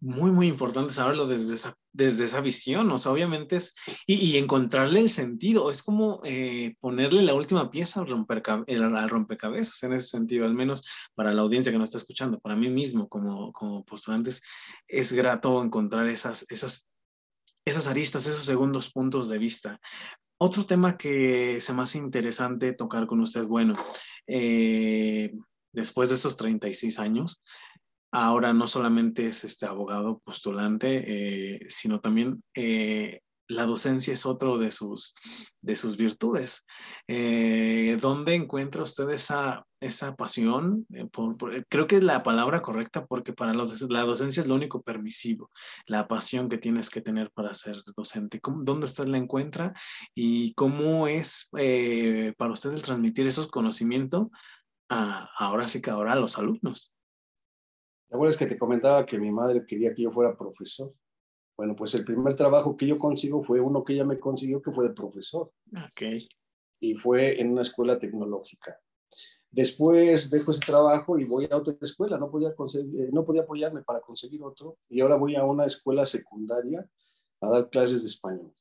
[0.00, 3.74] muy, muy importante saberlo desde esa, desde esa visión, o sea, obviamente es,
[4.06, 9.92] y, encontrarle el sentido, es como eh, ponerle la última pieza al, al rompecabezas en
[9.92, 10.84] ese sentido, al menos
[11.14, 14.42] para la audiencia que nos está escuchando, para mí mismo como, como postulantes,
[14.86, 16.90] es grato encontrar esas, esas,
[17.64, 19.80] esas aristas, esos segundos puntos de vista.
[20.40, 23.76] Otro tema que se me hace interesante tocar con usted, bueno,
[24.28, 25.32] eh,
[25.72, 27.42] después de estos 36 años,
[28.12, 31.04] ahora no solamente es este abogado postulante,
[31.56, 35.14] eh, sino también eh, la docencia es otro de sus,
[35.62, 36.66] de sus virtudes.
[37.06, 41.08] ¿Dónde encuentra usted esa, esa pasión, eh,
[41.68, 45.50] creo que es la palabra correcta porque para la docencia es lo único permisivo,
[45.86, 48.40] la pasión que tienes que tener para ser docente.
[48.62, 49.72] ¿Dónde usted la encuentra
[50.14, 54.28] y cómo es eh, para usted el transmitir esos conocimientos
[54.88, 56.94] a, ahora sí que ahora a los alumnos?
[58.08, 60.92] La verdad es que te comentaba que mi madre quería que yo fuera profesor.
[61.56, 64.70] Bueno, pues el primer trabajo que yo consigo fue uno que ella me consiguió, que
[64.70, 65.50] fue de profesor.
[65.72, 66.02] Ok.
[66.80, 68.78] Y fue en una escuela tecnológica.
[69.50, 72.18] Después dejo ese trabajo y voy a otra escuela.
[72.18, 74.76] No podía, conseguir, no podía apoyarme para conseguir otro.
[74.88, 76.88] Y ahora voy a una escuela secundaria
[77.40, 78.52] a dar clases de español.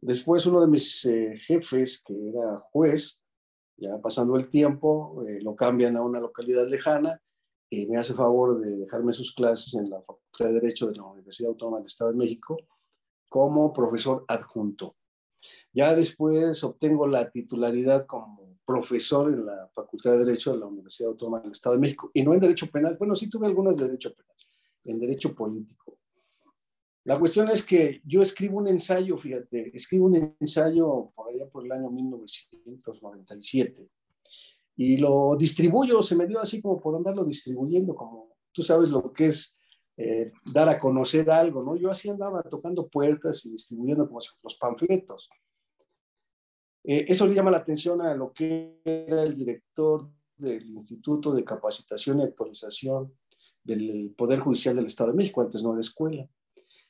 [0.00, 3.22] Después uno de mis eh, jefes, que era juez,
[3.76, 7.20] ya pasando el tiempo, eh, lo cambian a una localidad lejana
[7.68, 11.04] y me hace favor de dejarme sus clases en la Facultad de Derecho de la
[11.04, 12.56] Universidad Autónoma del Estado de México
[13.28, 14.96] como profesor adjunto.
[15.72, 21.10] Ya después obtengo la titularidad como profesor en la Facultad de Derecho de la Universidad
[21.10, 22.96] Autónoma del Estado de México y no en Derecho Penal.
[22.98, 24.36] Bueno, sí tuve algunas de Derecho Penal,
[24.84, 25.98] en Derecho Político.
[27.04, 31.64] La cuestión es que yo escribo un ensayo, fíjate, escribo un ensayo por allá por
[31.64, 33.88] el año 1997
[34.76, 39.12] y lo distribuyo, se me dio así como por andarlo distribuyendo, como tú sabes lo
[39.12, 39.56] que es
[39.96, 41.76] eh, dar a conocer algo, ¿no?
[41.76, 45.30] Yo así andaba tocando puertas y distribuyendo como los panfletos.
[46.88, 51.42] Eh, eso le llama la atención a lo que era el director del Instituto de
[51.42, 53.12] Capacitación y Actualización
[53.64, 56.28] del Poder Judicial del Estado de México, antes no de escuela.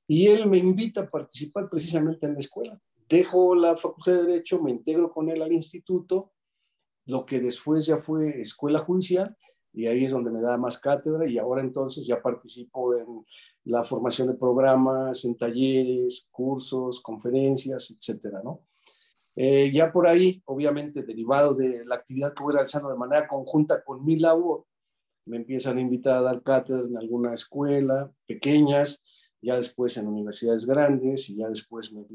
[0.06, 2.78] Y él me invita a participar precisamente en la escuela.
[3.08, 6.32] Dejo la Facultad de Derecho, me integro con él al instituto
[7.06, 9.34] lo que después ya fue escuela judicial,
[9.72, 13.24] y ahí es donde me da más cátedra, y ahora entonces ya participo en
[13.64, 18.66] la formación de programas, en talleres, cursos, conferencias, etcétera, ¿no?
[19.38, 23.84] Eh, ya por ahí, obviamente, derivado de la actividad que voy realizando de manera conjunta
[23.84, 24.64] con mi labor,
[25.26, 29.04] me empiezan a invitar a dar cátedra en alguna escuela, pequeñas,
[29.42, 32.06] ya después en universidades grandes, y ya después me,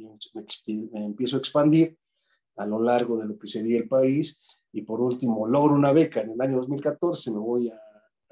[0.93, 1.95] empiezo a expandir
[2.55, 4.41] a lo largo de lo que sería el país,
[4.73, 7.79] y por último logro una beca en el año 2014, me voy a,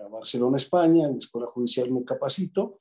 [0.10, 2.80] Barcelona, España, en la Escuela Judicial me capacito.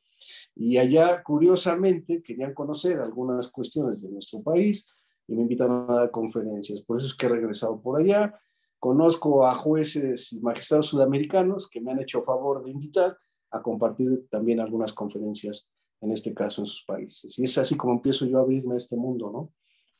[0.54, 4.94] Y allá curiosamente querían conocer algunas cuestiones de nuestro país
[5.28, 6.82] y me invitan a dar conferencias.
[6.82, 8.40] Por eso es que he regresado por allá.
[8.80, 13.16] Conozco a jueces y magistrados sudamericanos que me han hecho favor de invitar
[13.50, 17.38] a compartir también algunas conferencias, en este caso en sus países.
[17.38, 19.52] Y es así como empiezo yo a abrirme a este mundo, ¿no?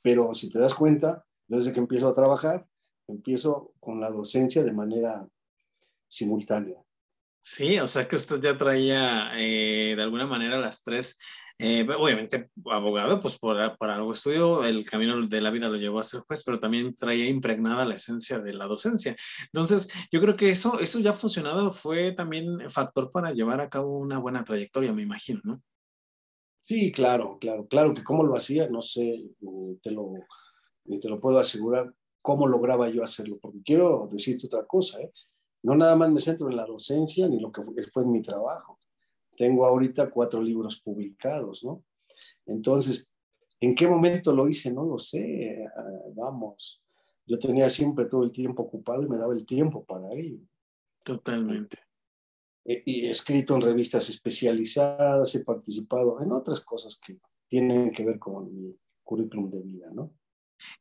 [0.03, 2.67] Pero si te das cuenta, desde que empiezo a trabajar,
[3.07, 5.29] empiezo con la docencia de manera
[6.07, 6.81] simultánea.
[7.41, 11.19] Sí, o sea que usted ya traía eh, de alguna manera las tres,
[11.59, 15.99] eh, obviamente abogado, pues por, para algo estudio, el camino de la vida lo llevó
[15.99, 19.17] a ser juez, pero también traía impregnada la esencia de la docencia.
[19.53, 23.99] Entonces, yo creo que eso, eso ya funcionado, fue también factor para llevar a cabo
[23.99, 25.61] una buena trayectoria, me imagino, ¿no?
[26.63, 29.25] Sí, claro, claro, claro que cómo lo hacía, no sé,
[29.83, 30.13] te lo,
[31.01, 35.11] te lo puedo asegurar, cómo lograba yo hacerlo, porque quiero decirte otra cosa, ¿eh?
[35.63, 38.79] no nada más me centro en la docencia ni lo que fue, en mi trabajo.
[39.39, 41.85] Tengo ahorita cuatro libros publicados, ¿no?
[42.45, 43.09] Entonces,
[43.61, 44.73] ¿en qué momento lo hice?
[44.73, 46.83] No lo sé, ah, vamos.
[47.25, 50.41] Yo tenía siempre todo el tiempo ocupado y me daba el tiempo para ello.
[51.05, 51.79] Totalmente.
[52.65, 58.19] Y he escrito en revistas especializadas, he participado en otras cosas que tienen que ver
[58.19, 60.13] con mi currículum de vida, ¿no?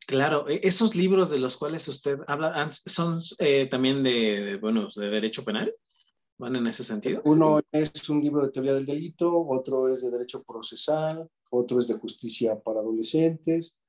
[0.07, 5.09] Claro, e, esos libros de los cuales usted habla son eh, también de, bueno, de
[5.09, 5.71] derecho penal,
[6.37, 7.21] van en ese sentido.
[7.25, 11.87] Uno es un libro de teoría del delito, otro es de derecho procesal, otro es
[11.87, 13.79] de justicia para adolescentes.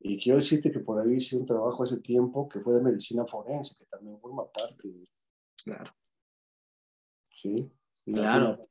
[0.00, 3.24] Y quiero decirte que por ahí hice un trabajo hace tiempo que fue de medicina
[3.24, 4.88] forense, que también forma parte.
[5.64, 5.94] Claro.
[7.30, 7.70] Sí.
[8.04, 8.68] Claro.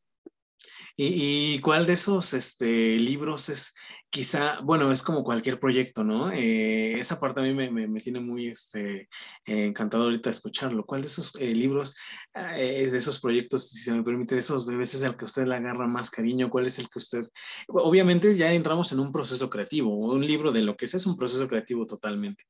[0.97, 3.73] ¿Y, ¿Y, cuál de esos este, libros es
[4.12, 6.32] quizá, bueno, es como cualquier proyecto, ¿no?
[6.32, 9.10] Eh, esa parte a mí me, tiene muy este,
[9.45, 10.86] eh, encantado ahorita escucharlo.
[10.86, 11.95] ¿Cuál de esos eh, libros,
[12.34, 15.56] de esos proyectos, si se me permite, de esos bebés es el que usted le
[15.56, 16.50] agarra más cariño?
[16.50, 17.26] ¿Cuál es el que usted...
[17.69, 21.16] Obviamente ya entramos en un proceso creativo, un libro de lo que es es un
[21.16, 22.43] proceso creativo totalmente,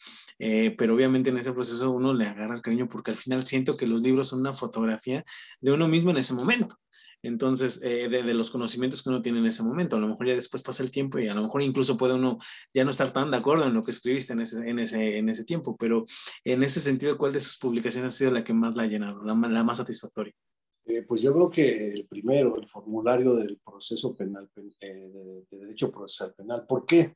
[0.78, 4.02] pero obviamente en ese proceso uno le agarra cariño porque al final siento que los
[4.02, 5.24] libros son una fotografía
[5.60, 6.76] de uno mismo en ese momento.
[7.24, 10.36] Entonces, eh, de, los conocimientos que uno tiene en ese momento, a lo mejor ya
[10.36, 12.38] después pasa el tiempo y a lo mejor incluso puede uno
[12.74, 15.30] ya no estar tan de acuerdo en lo que escribiste en ese, en ese, en
[15.30, 16.04] ese tiempo, pero
[16.44, 19.24] en ese sentido, ¿cuál de sus publicaciones ha sido la que más la ha llenado,
[19.24, 20.34] la, más satisfactoria?
[20.86, 24.50] Eh, pues yo creo que el primero, el formulario del proceso penal,
[24.80, 26.66] eh, de, derecho procesal penal.
[26.68, 27.16] ¿Por qué?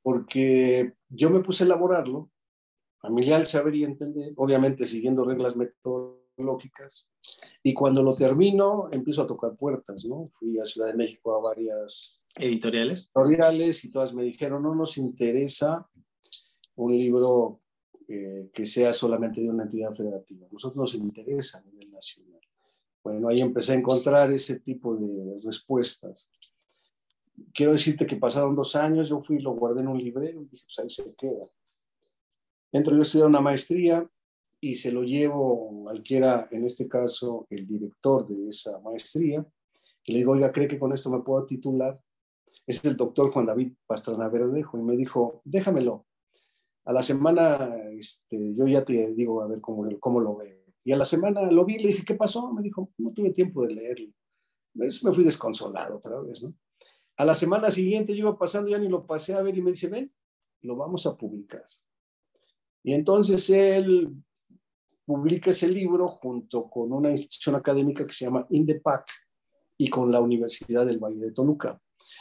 [0.00, 2.30] Porque yo me puse a elaborarlo
[3.00, 6.21] familiar, saber y entender, obviamente siguiendo reglas metodológicas.
[7.62, 10.30] Y cuando lo termino, empiezo a tocar puertas, ¿no?
[10.38, 13.12] Fui a Ciudad de México a varias editoriales.
[13.14, 15.88] Editoriales y todas me dijeron, no nos interesa
[16.76, 17.60] un libro
[18.08, 20.46] eh, que sea solamente de una entidad federativa.
[20.46, 22.40] A nosotros nos interesa a nivel nacional.
[23.02, 26.30] Bueno, ahí empecé a encontrar ese tipo de respuestas.
[27.52, 30.46] Quiero decirte que pasaron dos años, yo fui y lo guardé en un librero y
[30.46, 31.46] dije, pues ahí se queda.
[32.70, 34.08] Entro yo a estudiar una maestría
[34.64, 39.44] y se lo llevo al que era, en este caso, el director de esa maestría,
[40.04, 42.00] y le digo, oiga, ¿cree que con esto me puedo titular?
[42.64, 46.06] Es el doctor Juan David Pastrana Verdejo, y me dijo, déjamelo.
[46.84, 50.64] A la semana, este, yo ya te digo, a ver cómo, cómo lo ve.
[50.84, 52.52] Y a la semana lo vi, le dije, ¿qué pasó?
[52.52, 54.12] Me dijo, no tuve tiempo de leerlo.
[54.74, 56.54] me fui desconsolado otra vez, ¿no?
[57.16, 59.72] A la semana siguiente yo iba pasando, ya ni lo pasé a ver y me
[59.72, 60.12] dice, ven,
[60.60, 61.66] lo vamos a publicar.
[62.84, 64.22] Y entonces él
[65.12, 69.04] publica ese libro junto con una institución académica que se llama INDEPAC
[69.76, 71.78] y con la Universidad del Valle de Toluca.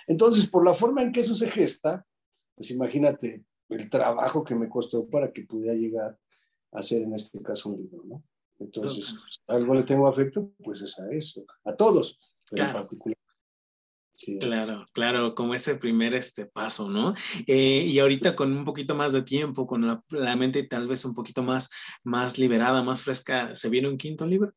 [0.07, 2.05] Entonces, por la forma en que eso se gesta,
[2.53, 6.19] pues imagínate el trabajo que me costó para que pudiera llegar
[6.73, 8.23] a hacer en este caso un libro, ¿no?
[8.59, 9.15] Entonces,
[9.47, 12.19] algo le tengo afecto, pues es a eso, a todos,
[12.49, 13.20] pero en particular.
[14.39, 17.13] Claro, claro, como ese primer este paso, ¿no?
[17.47, 21.13] Eh, y ahorita con un poquito más de tiempo, con la, mente tal vez un
[21.13, 21.69] poquito más,
[22.03, 24.53] más liberada, más fresca, ¿se viene un quinto libro?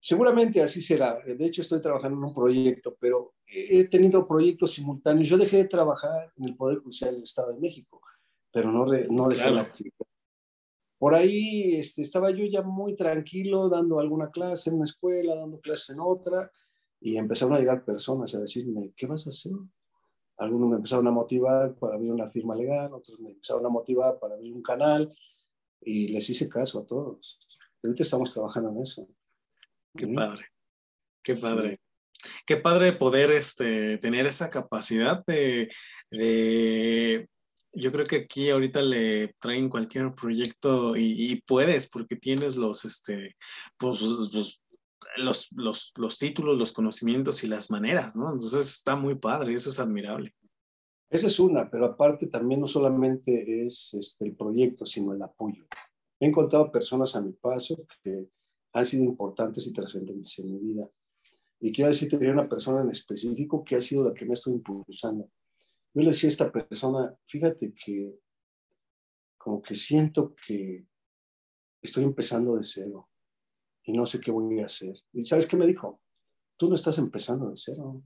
[0.00, 1.18] Seguramente así será.
[1.24, 5.28] De hecho, estoy trabajando en un proyecto, pero he tenido proyectos simultáneos.
[5.28, 8.00] Yo dejé de trabajar en el Poder Judicial del Estado de México,
[8.52, 10.06] pero no, no dejé la actividad.
[10.98, 15.60] Por ahí este, estaba yo ya muy tranquilo dando alguna clase en una escuela, dando
[15.60, 16.50] clases en otra,
[17.00, 19.52] y empezaron a llegar personas a decirme, ¿qué vas a hacer?
[20.38, 24.18] Algunos me empezaron a motivar para abrir una firma legal, otros me empezaron a motivar
[24.18, 25.16] para abrir un canal,
[25.80, 27.38] y les hice caso a todos.
[27.82, 29.08] Ahorita estamos trabajando en eso.
[29.96, 30.46] Qué padre,
[31.22, 31.80] qué padre.
[32.44, 35.70] Qué padre poder este, tener esa capacidad de,
[36.10, 37.28] de
[37.76, 43.36] yo creo que aquí ahorita le traen cualquier proyecto y, puedes porque tienes los, este,
[43.76, 44.00] pues,
[45.18, 48.32] los, los, los, títulos, los conocimientos y las maneras, ¿no?
[48.32, 50.34] Entonces está muy padre, eso es admirable.
[51.08, 55.64] Esa es una, pero aparte también no solamente es este, el proyecto, sino el apoyo.
[56.18, 58.28] He encontrado personas a mi paso que
[58.72, 60.88] han sido importantes y trascendentes en mi vida.
[61.60, 64.32] Y quiero decirte que hay una persona en específico que ha sido la que me
[64.32, 65.30] ha estado impulsando
[65.96, 68.20] yo le decía a esta persona, fíjate que
[69.38, 70.84] como que siento que
[71.80, 73.08] estoy empezando de cero
[73.86, 74.96] y no sé qué voy a hacer.
[75.12, 76.00] ¿Y sabes qué me dijo?
[76.56, 78.02] Tú no estás empezando de cero.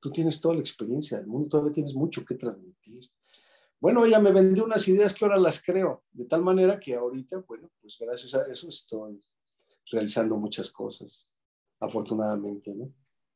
[0.00, 3.08] Tú tienes toda la experiencia del mundo, todavía tienes mucho que transmitir.
[3.80, 7.44] Bueno, ella me vendió unas ideas que ahora las creo, de tal manera que ahorita,
[7.46, 9.22] bueno, pues gracias a eso estoy
[9.90, 11.28] realizando muchas cosas,
[11.80, 12.92] afortunadamente, ¿no?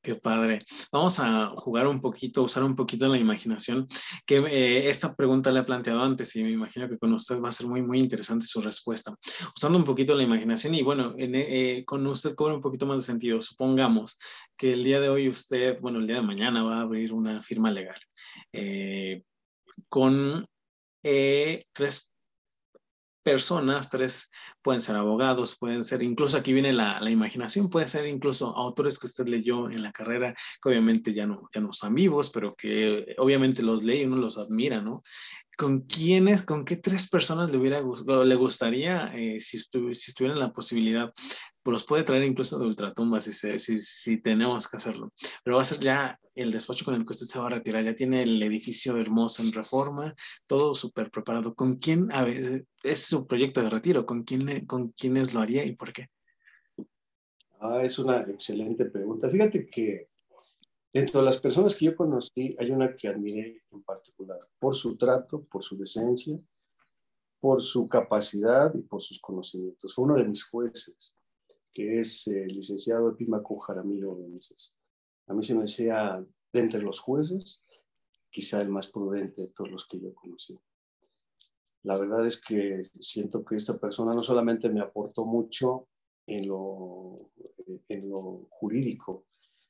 [0.06, 0.60] Qué padre.
[0.92, 3.88] Vamos a jugar un poquito, usar un poquito la imaginación,
[4.24, 7.48] que eh, esta pregunta le he planteado antes y me imagino que con usted va
[7.48, 9.16] a ser muy, muy interesante su respuesta.
[9.56, 13.02] Usando un poquito la imaginación y bueno, eh, con usted cobra un poquito más de
[13.02, 13.42] sentido.
[13.42, 14.16] Supongamos
[14.56, 17.42] que el día de hoy usted, bueno, el día de mañana va a abrir una
[17.42, 17.98] firma legal
[18.52, 19.24] eh,
[19.88, 20.46] con
[21.02, 22.12] tres
[23.26, 24.30] personas, tres
[24.62, 29.00] pueden ser abogados, pueden ser, incluso aquí viene la, la, imaginación, puede ser incluso autores
[29.00, 32.54] que usted leyó en la carrera, que obviamente ya no, ya no están vivos, pero
[32.54, 35.02] que obviamente los lee y uno los admira, ¿no?
[35.56, 40.52] ¿Con quiénes, con qué tres personas le, hubiera, le gustaría, eh, si, si estuvieran la
[40.52, 41.12] posibilidad,
[41.66, 45.12] pues los puede traer incluso de ultratumba si, si, si, tenemos que hacerlo.
[45.42, 47.82] Pero va a ser ya el despacho con el que usted se va a retirar.
[47.82, 50.14] Ya tiene el edificio hermoso en reforma,
[50.46, 51.56] todo súper preparado.
[51.56, 54.06] ¿Con quién a veces, es su proyecto de retiro?
[54.06, 56.06] ¿Con, quién, ¿Con quiénes lo haría y por qué?
[57.58, 59.28] Ah, es una excelente pregunta.
[59.28, 60.08] Fíjate que
[60.92, 64.96] dentro de las personas que yo conocí, hay una que admiré en particular por su
[64.96, 66.38] trato, por su decencia,
[67.40, 69.92] por su capacidad y por sus conocimientos.
[69.92, 71.12] Fue uno de mis jueces
[71.76, 74.78] que es el licenciado Epimaco Jaramillo Benítez.
[75.26, 77.66] A mí se me decía, de entre los jueces,
[78.30, 80.58] quizá el más prudente de todos los que yo conocí.
[81.82, 85.88] La verdad es que siento que esta persona no solamente me aportó mucho
[86.26, 87.30] en lo,
[87.90, 89.26] en lo jurídico,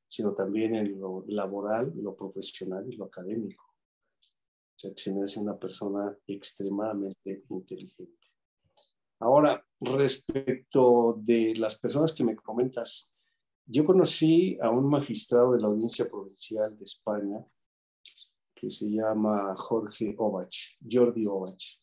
[0.06, 3.64] sino también en lo laboral, lo profesional y lo académico.
[3.64, 8.28] O sea, que se me hace una persona extremadamente inteligente.
[9.18, 13.12] Ahora, respecto de las personas que me comentas,
[13.66, 17.44] yo conocí a un magistrado de la Audiencia Provincial de España
[18.54, 21.78] que se llama Jorge Ovach, Jordi Ovach.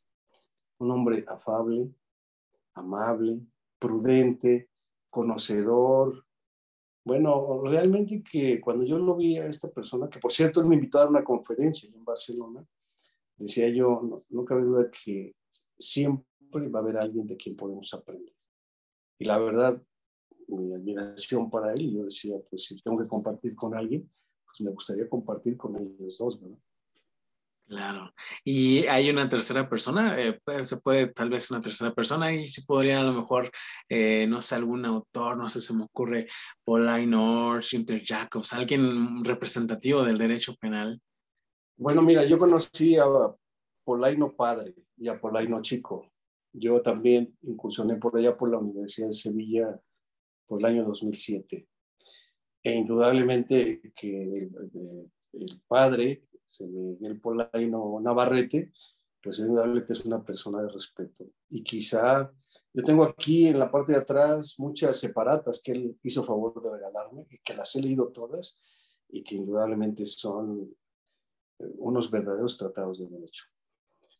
[0.79, 1.93] un hombre afable,
[2.73, 3.39] amable,
[3.77, 4.69] prudente,
[5.09, 6.25] conocedor.
[7.05, 10.75] Bueno, realmente que cuando yo lo vi a esta persona, que por cierto él me
[10.75, 12.65] invitó a dar una conferencia en Barcelona,
[13.37, 15.33] decía yo, no, no cabe duda que
[15.77, 18.33] siempre va a haber alguien de quien podemos aprender.
[19.17, 19.81] Y la verdad,
[20.47, 24.09] mi admiración para él, yo decía, pues si tengo que compartir con alguien,
[24.45, 26.57] pues me gustaría compartir con ellos dos, ¿verdad?
[27.65, 28.13] Claro.
[28.43, 32.65] Y hay una tercera persona, eh, se puede tal vez una tercera persona y si
[32.65, 33.49] podría a lo mejor,
[33.87, 36.27] eh, no sé, algún autor, no sé, se me ocurre
[36.63, 40.99] Paul North, Hunter Jacobs, alguien representativo del derecho penal.
[41.77, 43.05] Bueno, mira, yo conocí a
[43.83, 46.12] Polaino padre y a Polaino chico.
[46.53, 49.81] Yo también incursioné por allá por la Universidad de Sevilla
[50.45, 51.67] por el año 2007.
[52.63, 54.49] E indudablemente que
[55.33, 56.23] el padre
[56.59, 58.71] el Polaino Navarrete,
[59.21, 61.25] pues es indudable que es una persona de respeto.
[61.49, 62.31] Y quizá
[62.73, 66.71] yo tengo aquí en la parte de atrás muchas separatas que él hizo favor de
[66.71, 68.59] regalarme y que las he leído todas
[69.09, 70.75] y que indudablemente son
[71.59, 73.45] eh, unos verdaderos tratados de derecho.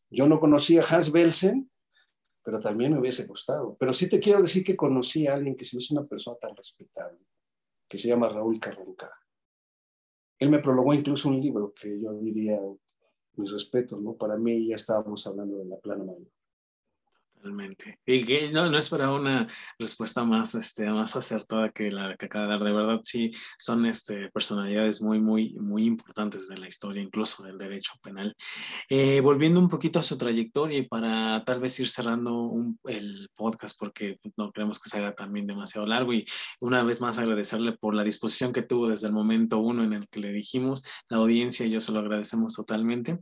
[0.09, 1.69] Yo no conocía a Hans Belsen,
[2.43, 3.75] pero también me hubiese gustado.
[3.79, 6.55] Pero sí te quiero decir que conocí a alguien que se hizo una persona tan
[6.55, 7.19] respetable,
[7.87, 9.11] que se llama Raúl Carranca.
[10.37, 12.59] Él me prologó incluso un libro que yo diría,
[13.35, 14.15] mis respetos, ¿no?
[14.15, 16.27] Para mí ya estábamos hablando de la plana mayor.
[17.43, 17.99] Totalmente.
[18.05, 22.45] Y que no, no esperaba una respuesta más, este, más acertada que la que acaba
[22.45, 22.63] de dar.
[22.63, 27.57] De verdad, sí, son este, personalidades muy, muy, muy importantes de la historia, incluso del
[27.57, 28.33] derecho penal.
[28.87, 32.49] Eh, volviendo un poquito a su trayectoria y para tal vez ir cerrando
[32.85, 36.13] el podcast, porque no queremos que se haga también demasiado largo.
[36.13, 36.25] Y
[36.61, 40.07] una vez más agradecerle por la disposición que tuvo desde el momento uno en el
[40.07, 43.19] que le dijimos, la audiencia yo se lo agradecemos totalmente.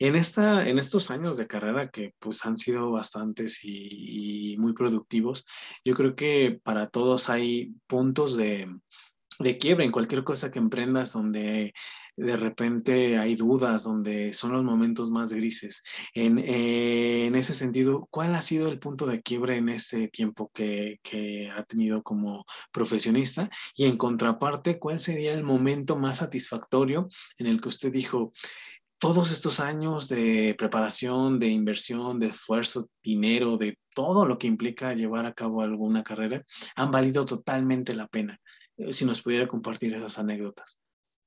[0.00, 5.44] En, esta, en estos años de carrera que pues han sido bastante y, muy productivos.
[5.84, 8.68] Yo creo que para todos hay puntos de,
[9.38, 11.74] de quiebra en cualquier cosa que emprendas donde
[12.16, 15.82] de repente hay dudas, donde son los momentos más grises.
[16.14, 20.50] En, eh, en, ese sentido, ¿cuál ha sido el punto de quiebre en este tiempo
[20.54, 23.50] que, que, ha tenido como profesionista?
[23.74, 28.32] Y en contraparte, ¿cuál sería el momento más satisfactorio en el que usted dijo,
[28.98, 34.94] todos estos años de preparación, de inversión, de esfuerzo, dinero, de todo lo que implica
[34.94, 36.42] llevar a cabo alguna carrera,
[36.76, 38.40] han valido totalmente la pena.
[38.76, 40.80] Eh, si nos pudiera compartir esas anécdotas.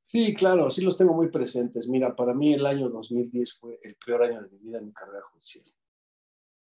[0.07, 1.87] Sí, claro, sí los tengo muy presentes.
[1.87, 4.93] Mira, para mí el año 2010 fue el peor año de mi vida en mi
[4.93, 5.65] carrera judicial.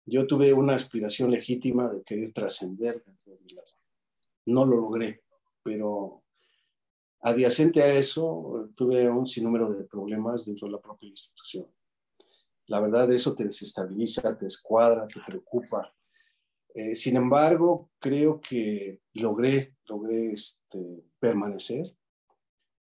[0.04, 3.70] Yo tuve una aspiración legítima de querer trascender dentro de mi lado.
[4.46, 5.22] No lo logré,
[5.62, 6.24] pero
[7.22, 11.66] Adyacente a eso, tuve un sinnúmero de problemas dentro de la propia institución.
[12.66, 15.92] La verdad, eso te desestabiliza, te escuadra, te preocupa.
[16.74, 21.94] Eh, sin embargo, creo que logré, logré este, permanecer.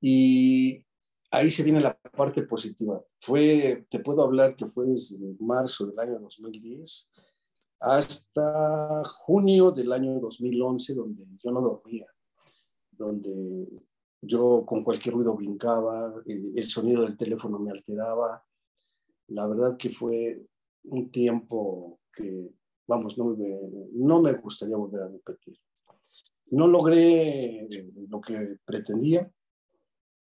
[0.00, 0.84] Y
[1.30, 3.02] ahí se viene la parte positiva.
[3.20, 7.10] Fue, te puedo hablar que fue desde marzo del año 2010
[7.82, 12.06] hasta junio del año 2011, donde yo no dormía,
[12.92, 13.66] donde
[14.22, 18.42] yo con cualquier ruido brincaba, el, sonido del teléfono me alteraba.
[19.28, 20.46] La verdad que fue
[20.84, 22.50] un tiempo que,
[22.86, 23.58] vamos, no me,
[23.94, 25.58] no me gustaría volver a repetir.
[26.46, 27.66] No logré
[28.08, 29.28] lo que pretendía.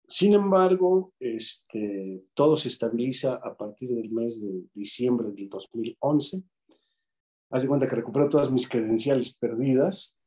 [0.09, 6.43] Sin embargo, este, todo se estabiliza a partir del mes de diciembre del 2011.
[7.51, 10.19] Haz de cuenta que recuperé todas mis credenciales perdidas.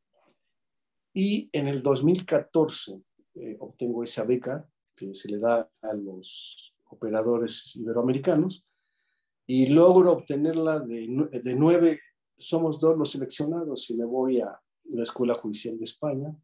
[1.14, 3.02] Y en el 2014
[3.36, 8.66] eh, obtengo esa beca que se le da a los operadores iberoamericanos
[9.46, 12.00] y logro obtenerla de, de nueve,
[12.38, 16.36] somos dos los seleccionados y me voy a la Escuela Judicial de España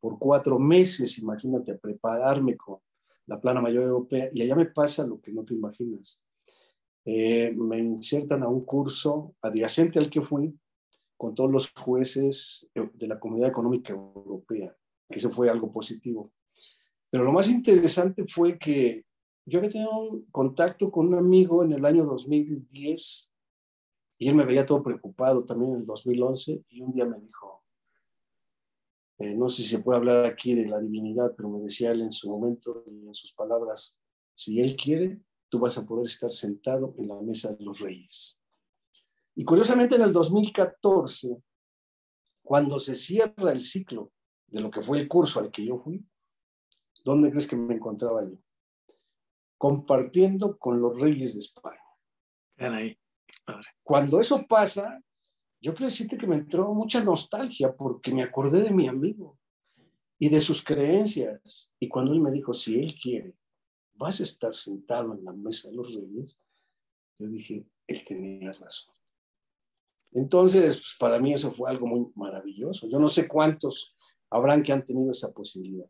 [0.00, 2.78] por cuatro meses, imagínate, prepararme con
[3.26, 6.22] la plana mayor europea y allá me pasa lo que no te imaginas.
[7.04, 10.54] Eh, me insertan a un curso adyacente al que fui
[11.16, 14.76] con todos los jueces de la Comunidad Económica Europea
[15.08, 16.32] que eso fue algo positivo.
[17.10, 19.04] Pero lo más interesante fue que
[19.46, 23.32] yo había tenido un contacto con un amigo en el año 2010
[24.18, 27.64] y él me veía todo preocupado también en el 2011 y un día me dijo,
[29.18, 32.02] eh, no sé si se puede hablar aquí de la divinidad, pero me decía él
[32.02, 33.98] en su momento y en sus palabras,
[34.34, 38.38] si él quiere, tú vas a poder estar sentado en la mesa de los reyes.
[39.34, 41.42] Y curiosamente en el 2014,
[42.42, 44.12] cuando se cierra el ciclo
[44.48, 46.04] de lo que fue el curso al que yo fui,
[47.04, 48.36] ¿dónde crees que me encontraba yo?
[49.56, 51.82] Compartiendo con los reyes de España.
[52.56, 52.98] Caray.
[53.82, 55.02] Cuando eso pasa,
[55.60, 59.38] yo quiero decirte que me entró mucha nostalgia porque me acordé de mi amigo
[60.18, 61.74] y de sus creencias.
[61.78, 63.34] Y cuando él me dijo, si él quiere,
[63.94, 66.38] vas a estar sentado en la mesa de los reyes,
[67.18, 68.94] yo dije, él tenía razón.
[70.12, 72.88] Entonces, pues, para mí eso fue algo muy maravilloso.
[72.88, 73.94] Yo no sé cuántos
[74.30, 75.86] habrán que han tenido esa posibilidad.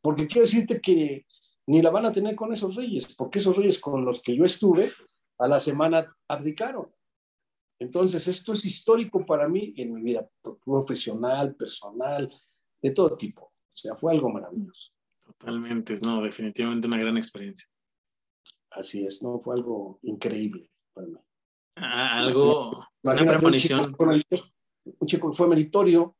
[0.00, 1.26] Porque quiero decirte que
[1.66, 4.44] ni la van a tener con esos reyes, porque esos reyes con los que yo
[4.44, 4.92] estuve
[5.38, 6.92] a la semana abdicaron.
[7.78, 10.28] Entonces, esto es histórico para mí en mi vida
[10.64, 12.30] profesional, personal,
[12.82, 13.42] de todo tipo.
[13.44, 14.90] O sea, fue algo maravilloso.
[15.24, 17.68] Totalmente, no, definitivamente una gran experiencia.
[18.70, 21.16] Así es, no, fue algo increíble para mí.
[21.76, 22.70] Ah, algo,
[23.02, 23.96] una premonición.
[24.98, 26.16] Un chico, fue meritorio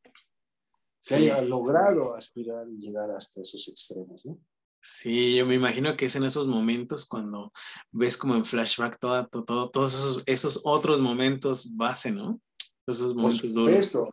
[1.07, 4.39] que haya logrado aspirar y llegar hasta esos extremos, ¿no?
[4.83, 7.53] Sí, yo me imagino que es en esos momentos cuando
[7.91, 12.41] ves como en flashback todo, todo, todos esos, esos, otros momentos base, ¿no?
[12.87, 14.09] Esos momentos Por duros.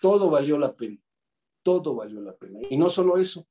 [0.00, 0.98] todo valió la pena,
[1.64, 2.60] todo valió la pena.
[2.70, 3.48] Y no solo eso,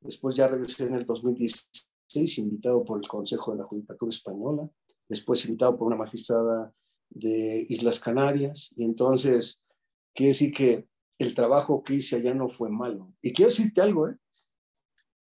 [0.00, 4.68] después ya regresé en el 2016, invitado por el Consejo de la Judicatura Española,
[5.08, 6.72] después invitado por una magistrada
[7.10, 9.64] de Islas Canarias, y entonces
[10.12, 10.88] quiere decir que
[11.18, 13.12] el trabajo que hice allá no fue malo.
[13.20, 14.16] Y quiero decirte algo, ¿eh?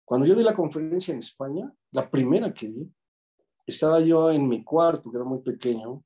[0.05, 2.91] Cuando yo di la conferencia en España, la primera que di,
[3.65, 6.03] estaba yo en mi cuarto, que era muy pequeño,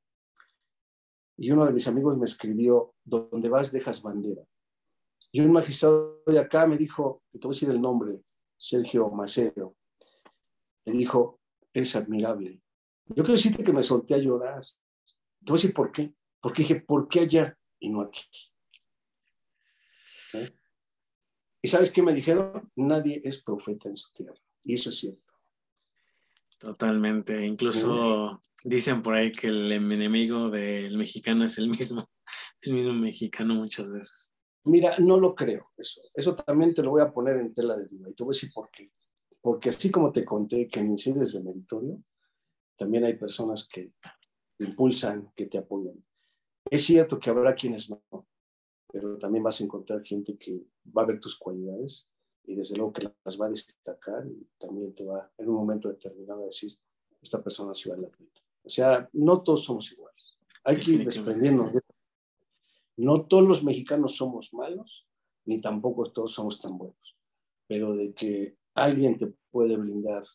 [1.37, 4.43] y uno de mis amigos me escribió, donde vas dejas bandera.
[5.31, 8.21] Y un magistrado de acá me dijo, te voy a decir el nombre,
[8.57, 9.75] Sergio Macedo,
[10.85, 11.39] me dijo,
[11.73, 12.61] es admirable.
[13.07, 14.61] Yo quiero decirte que me solté a llorar.
[14.63, 16.13] Te voy a decir por qué.
[16.41, 18.21] Porque dije, ¿por qué allá y no aquí?
[20.33, 20.49] ¿Eh?
[21.61, 22.71] ¿Y sabes qué me dijeron?
[22.75, 24.35] Nadie es profeta en su tierra.
[24.63, 25.33] Y eso es cierto.
[26.59, 27.45] Totalmente.
[27.45, 32.09] Incluso dicen por ahí que el enemigo del mexicano es el mismo,
[32.61, 34.35] el mismo mexicano muchas veces.
[34.63, 36.01] Mira, no lo creo eso.
[36.13, 38.35] Eso también te lo voy a poner en tela de duda y te voy a
[38.35, 38.91] decir por qué.
[39.41, 42.03] Porque así como te conté que inicié desde meritorio,
[42.75, 43.93] también hay personas que
[44.59, 46.03] impulsan, que te apoyan.
[46.69, 48.01] Es cierto que habrá quienes no,
[48.91, 50.65] pero también vas a encontrar gente que
[50.95, 52.07] va a ver tus cualidades
[52.43, 55.89] y desde luego que las va a destacar y también te va en un momento
[55.89, 56.77] determinado a decir,
[57.21, 58.29] esta persona sí vale la pena.
[58.63, 60.37] O sea, no todos somos iguales.
[60.63, 61.65] Hay que ir desprendiendo.
[62.97, 65.07] No todos los mexicanos somos malos,
[65.45, 67.17] ni tampoco todos somos tan buenos,
[67.67, 70.25] pero de que alguien te puede brindar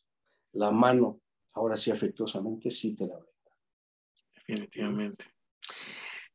[0.53, 1.21] la mano,
[1.53, 3.33] ahora sí afectuosamente, sí te la brinda.
[4.35, 5.25] Definitivamente.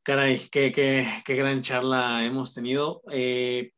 [0.08, 3.02] Caray, qué, qué, qué gran charla hemos tenido.
[3.12, 3.74] Eh,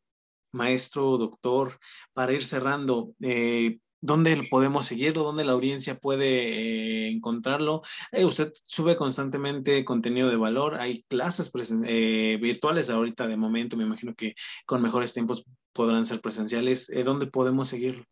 [0.52, 1.80] maestro, doctor,
[2.14, 5.24] para ir cerrando, eh, ¿dónde podemos seguirlo?
[5.24, 7.82] ¿Dónde la audiencia puede eh, encontrarlo?
[8.24, 14.36] usted sube constantemente contenido de valor, hay clases virtuales ahorita de momento, me imagino que
[14.68, 16.92] con mejores tiempos podrán ser presenciales.
[17.04, 18.06] ¿Dónde podemos seguirlo?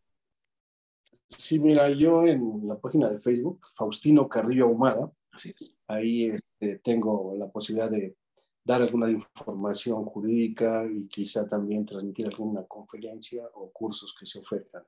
[1.29, 5.71] Sí, mira, yo en la página de Facebook, Faustino Carrillo Ahumada, Así es.
[5.87, 8.15] Ahí este, tengo la posibilidad de
[8.63, 14.83] dar alguna información jurídica y quizá también transmitir alguna conferencia o cursos que se ofertan.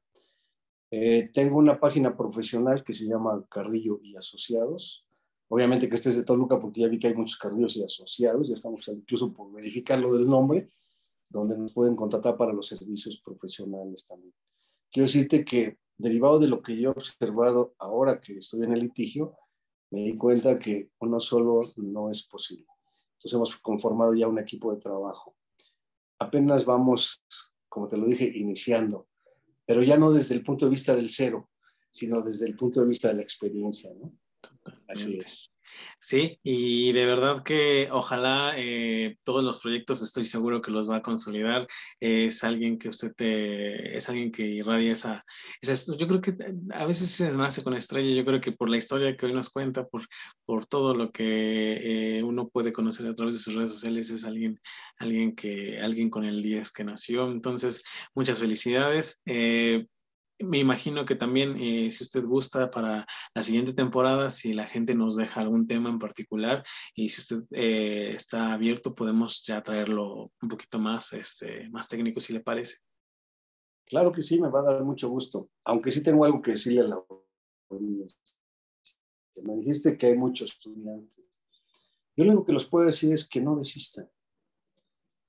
[0.92, 5.06] Eh, tengo una página profesional que se llama Carrillo y Asociados.
[5.48, 8.48] Obviamente que este es de Toluca porque ya vi que hay muchos Carrillos y Asociados,
[8.48, 10.70] ya estamos incluso por verificar lo del nombre,
[11.30, 14.34] donde nos pueden contratar para los servicios profesionales también.
[14.92, 18.80] Quiero decirte que derivado de lo que yo he observado ahora que estoy en el
[18.80, 19.38] litigio,
[19.92, 22.68] me di cuenta que uno solo no es posible.
[23.14, 25.36] Entonces hemos conformado ya un equipo de trabajo.
[26.20, 27.24] Apenas vamos,
[27.68, 29.08] como te lo dije, iniciando,
[29.66, 31.50] pero ya no desde el punto de vista del cero,
[31.90, 34.14] sino desde el punto de vista de la experiencia, ¿no?
[34.88, 35.52] Así es.
[36.00, 40.98] Sí, y de verdad que ojalá eh, todos los proyectos estoy seguro que los va
[40.98, 41.68] a consolidar.
[42.00, 45.26] es alguien que usted te, es alguien que irradia esa,
[45.98, 46.36] yo creo que
[46.72, 49.50] a veces se nace con estrella, yo creo que por la historia que hoy nos
[49.50, 50.04] cuenta, por,
[50.46, 54.26] por todo lo que eh, uno puede conocer a través de sus redes sociales, es
[54.26, 54.60] alguien,
[54.98, 57.30] alguien que, alguien con el 10 que nació.
[57.32, 57.84] Entonces,
[58.16, 59.22] muchas felicidades.
[59.26, 59.86] Eh,
[60.40, 64.96] me imagino que también, eh, si usted gusta para la siguiente temporada, si la gente
[64.96, 66.64] nos deja algún tema en particular
[66.96, 72.20] y si usted eh, está abierto, podemos ya traerlo un poquito más, este, más técnico,
[72.20, 72.78] si le parece.
[73.86, 76.82] Claro que sí, me va a dar mucho gusto, aunque sí tengo algo que decirle
[76.82, 77.04] a la
[79.44, 81.26] Me dijiste que hay muchos estudiantes.
[82.16, 84.10] Yo lo único que los puedo decir es que no desistan,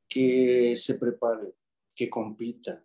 [0.09, 1.55] que se preparen,
[1.95, 2.85] que compitan,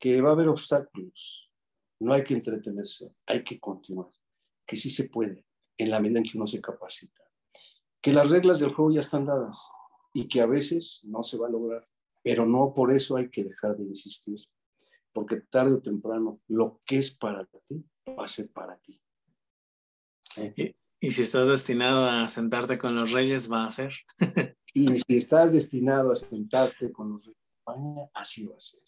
[0.00, 1.50] que va a haber obstáculos,
[2.00, 4.10] no hay que entretenerse, hay que continuar,
[4.66, 5.44] que sí se puede
[5.76, 7.22] en la medida en que uno se capacita.
[8.02, 9.70] que las reglas del juego ya están dadas
[10.14, 11.86] y que a veces no se va a lograr,
[12.22, 14.40] pero no por eso hay que dejar de insistir,
[15.12, 18.98] porque tarde o temprano lo que es para ti va a ser para ti.
[20.38, 20.74] ¿Eh?
[21.00, 23.92] Y, si estás destinado a sentarte con los reyes, va a ser.
[24.74, 28.80] y si estás destinado a sentarte con los reyes de España, así va a ser.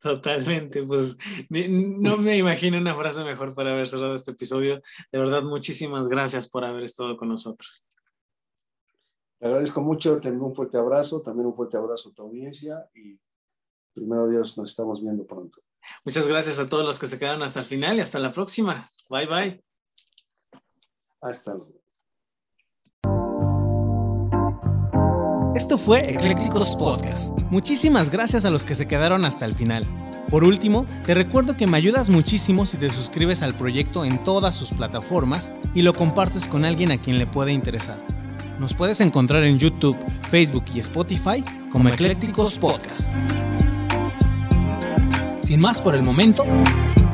[0.00, 1.16] Totalmente, pues
[1.48, 4.80] no me imagino una frase mejor para haber cerrado este episodio.
[5.10, 7.86] De verdad, muchísimas gracias por haber estado con nosotros.
[9.38, 13.18] Te agradezco mucho, te un fuerte abrazo, también un fuerte abrazo a tu audiencia y
[13.92, 15.60] primero Dios, nos estamos viendo pronto.
[16.04, 18.90] Muchas gracias a todos los que se quedaron hasta el final y hasta la próxima.
[19.08, 19.64] Bye bye.
[21.20, 21.75] Hasta luego.
[25.56, 27.32] Esto fue Eclécticos Podcast.
[27.48, 29.86] Muchísimas gracias a los que se quedaron hasta el final.
[30.28, 34.54] Por último, te recuerdo que me ayudas muchísimo si te suscribes al proyecto en todas
[34.54, 38.04] sus plataformas y lo compartes con alguien a quien le pueda interesar.
[38.60, 39.96] Nos puedes encontrar en YouTube,
[40.28, 41.42] Facebook y Spotify
[41.72, 43.10] como Eclécticos Podcast.
[45.40, 46.44] Sin más por el momento,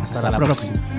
[0.03, 0.92] hasta, la, próxima.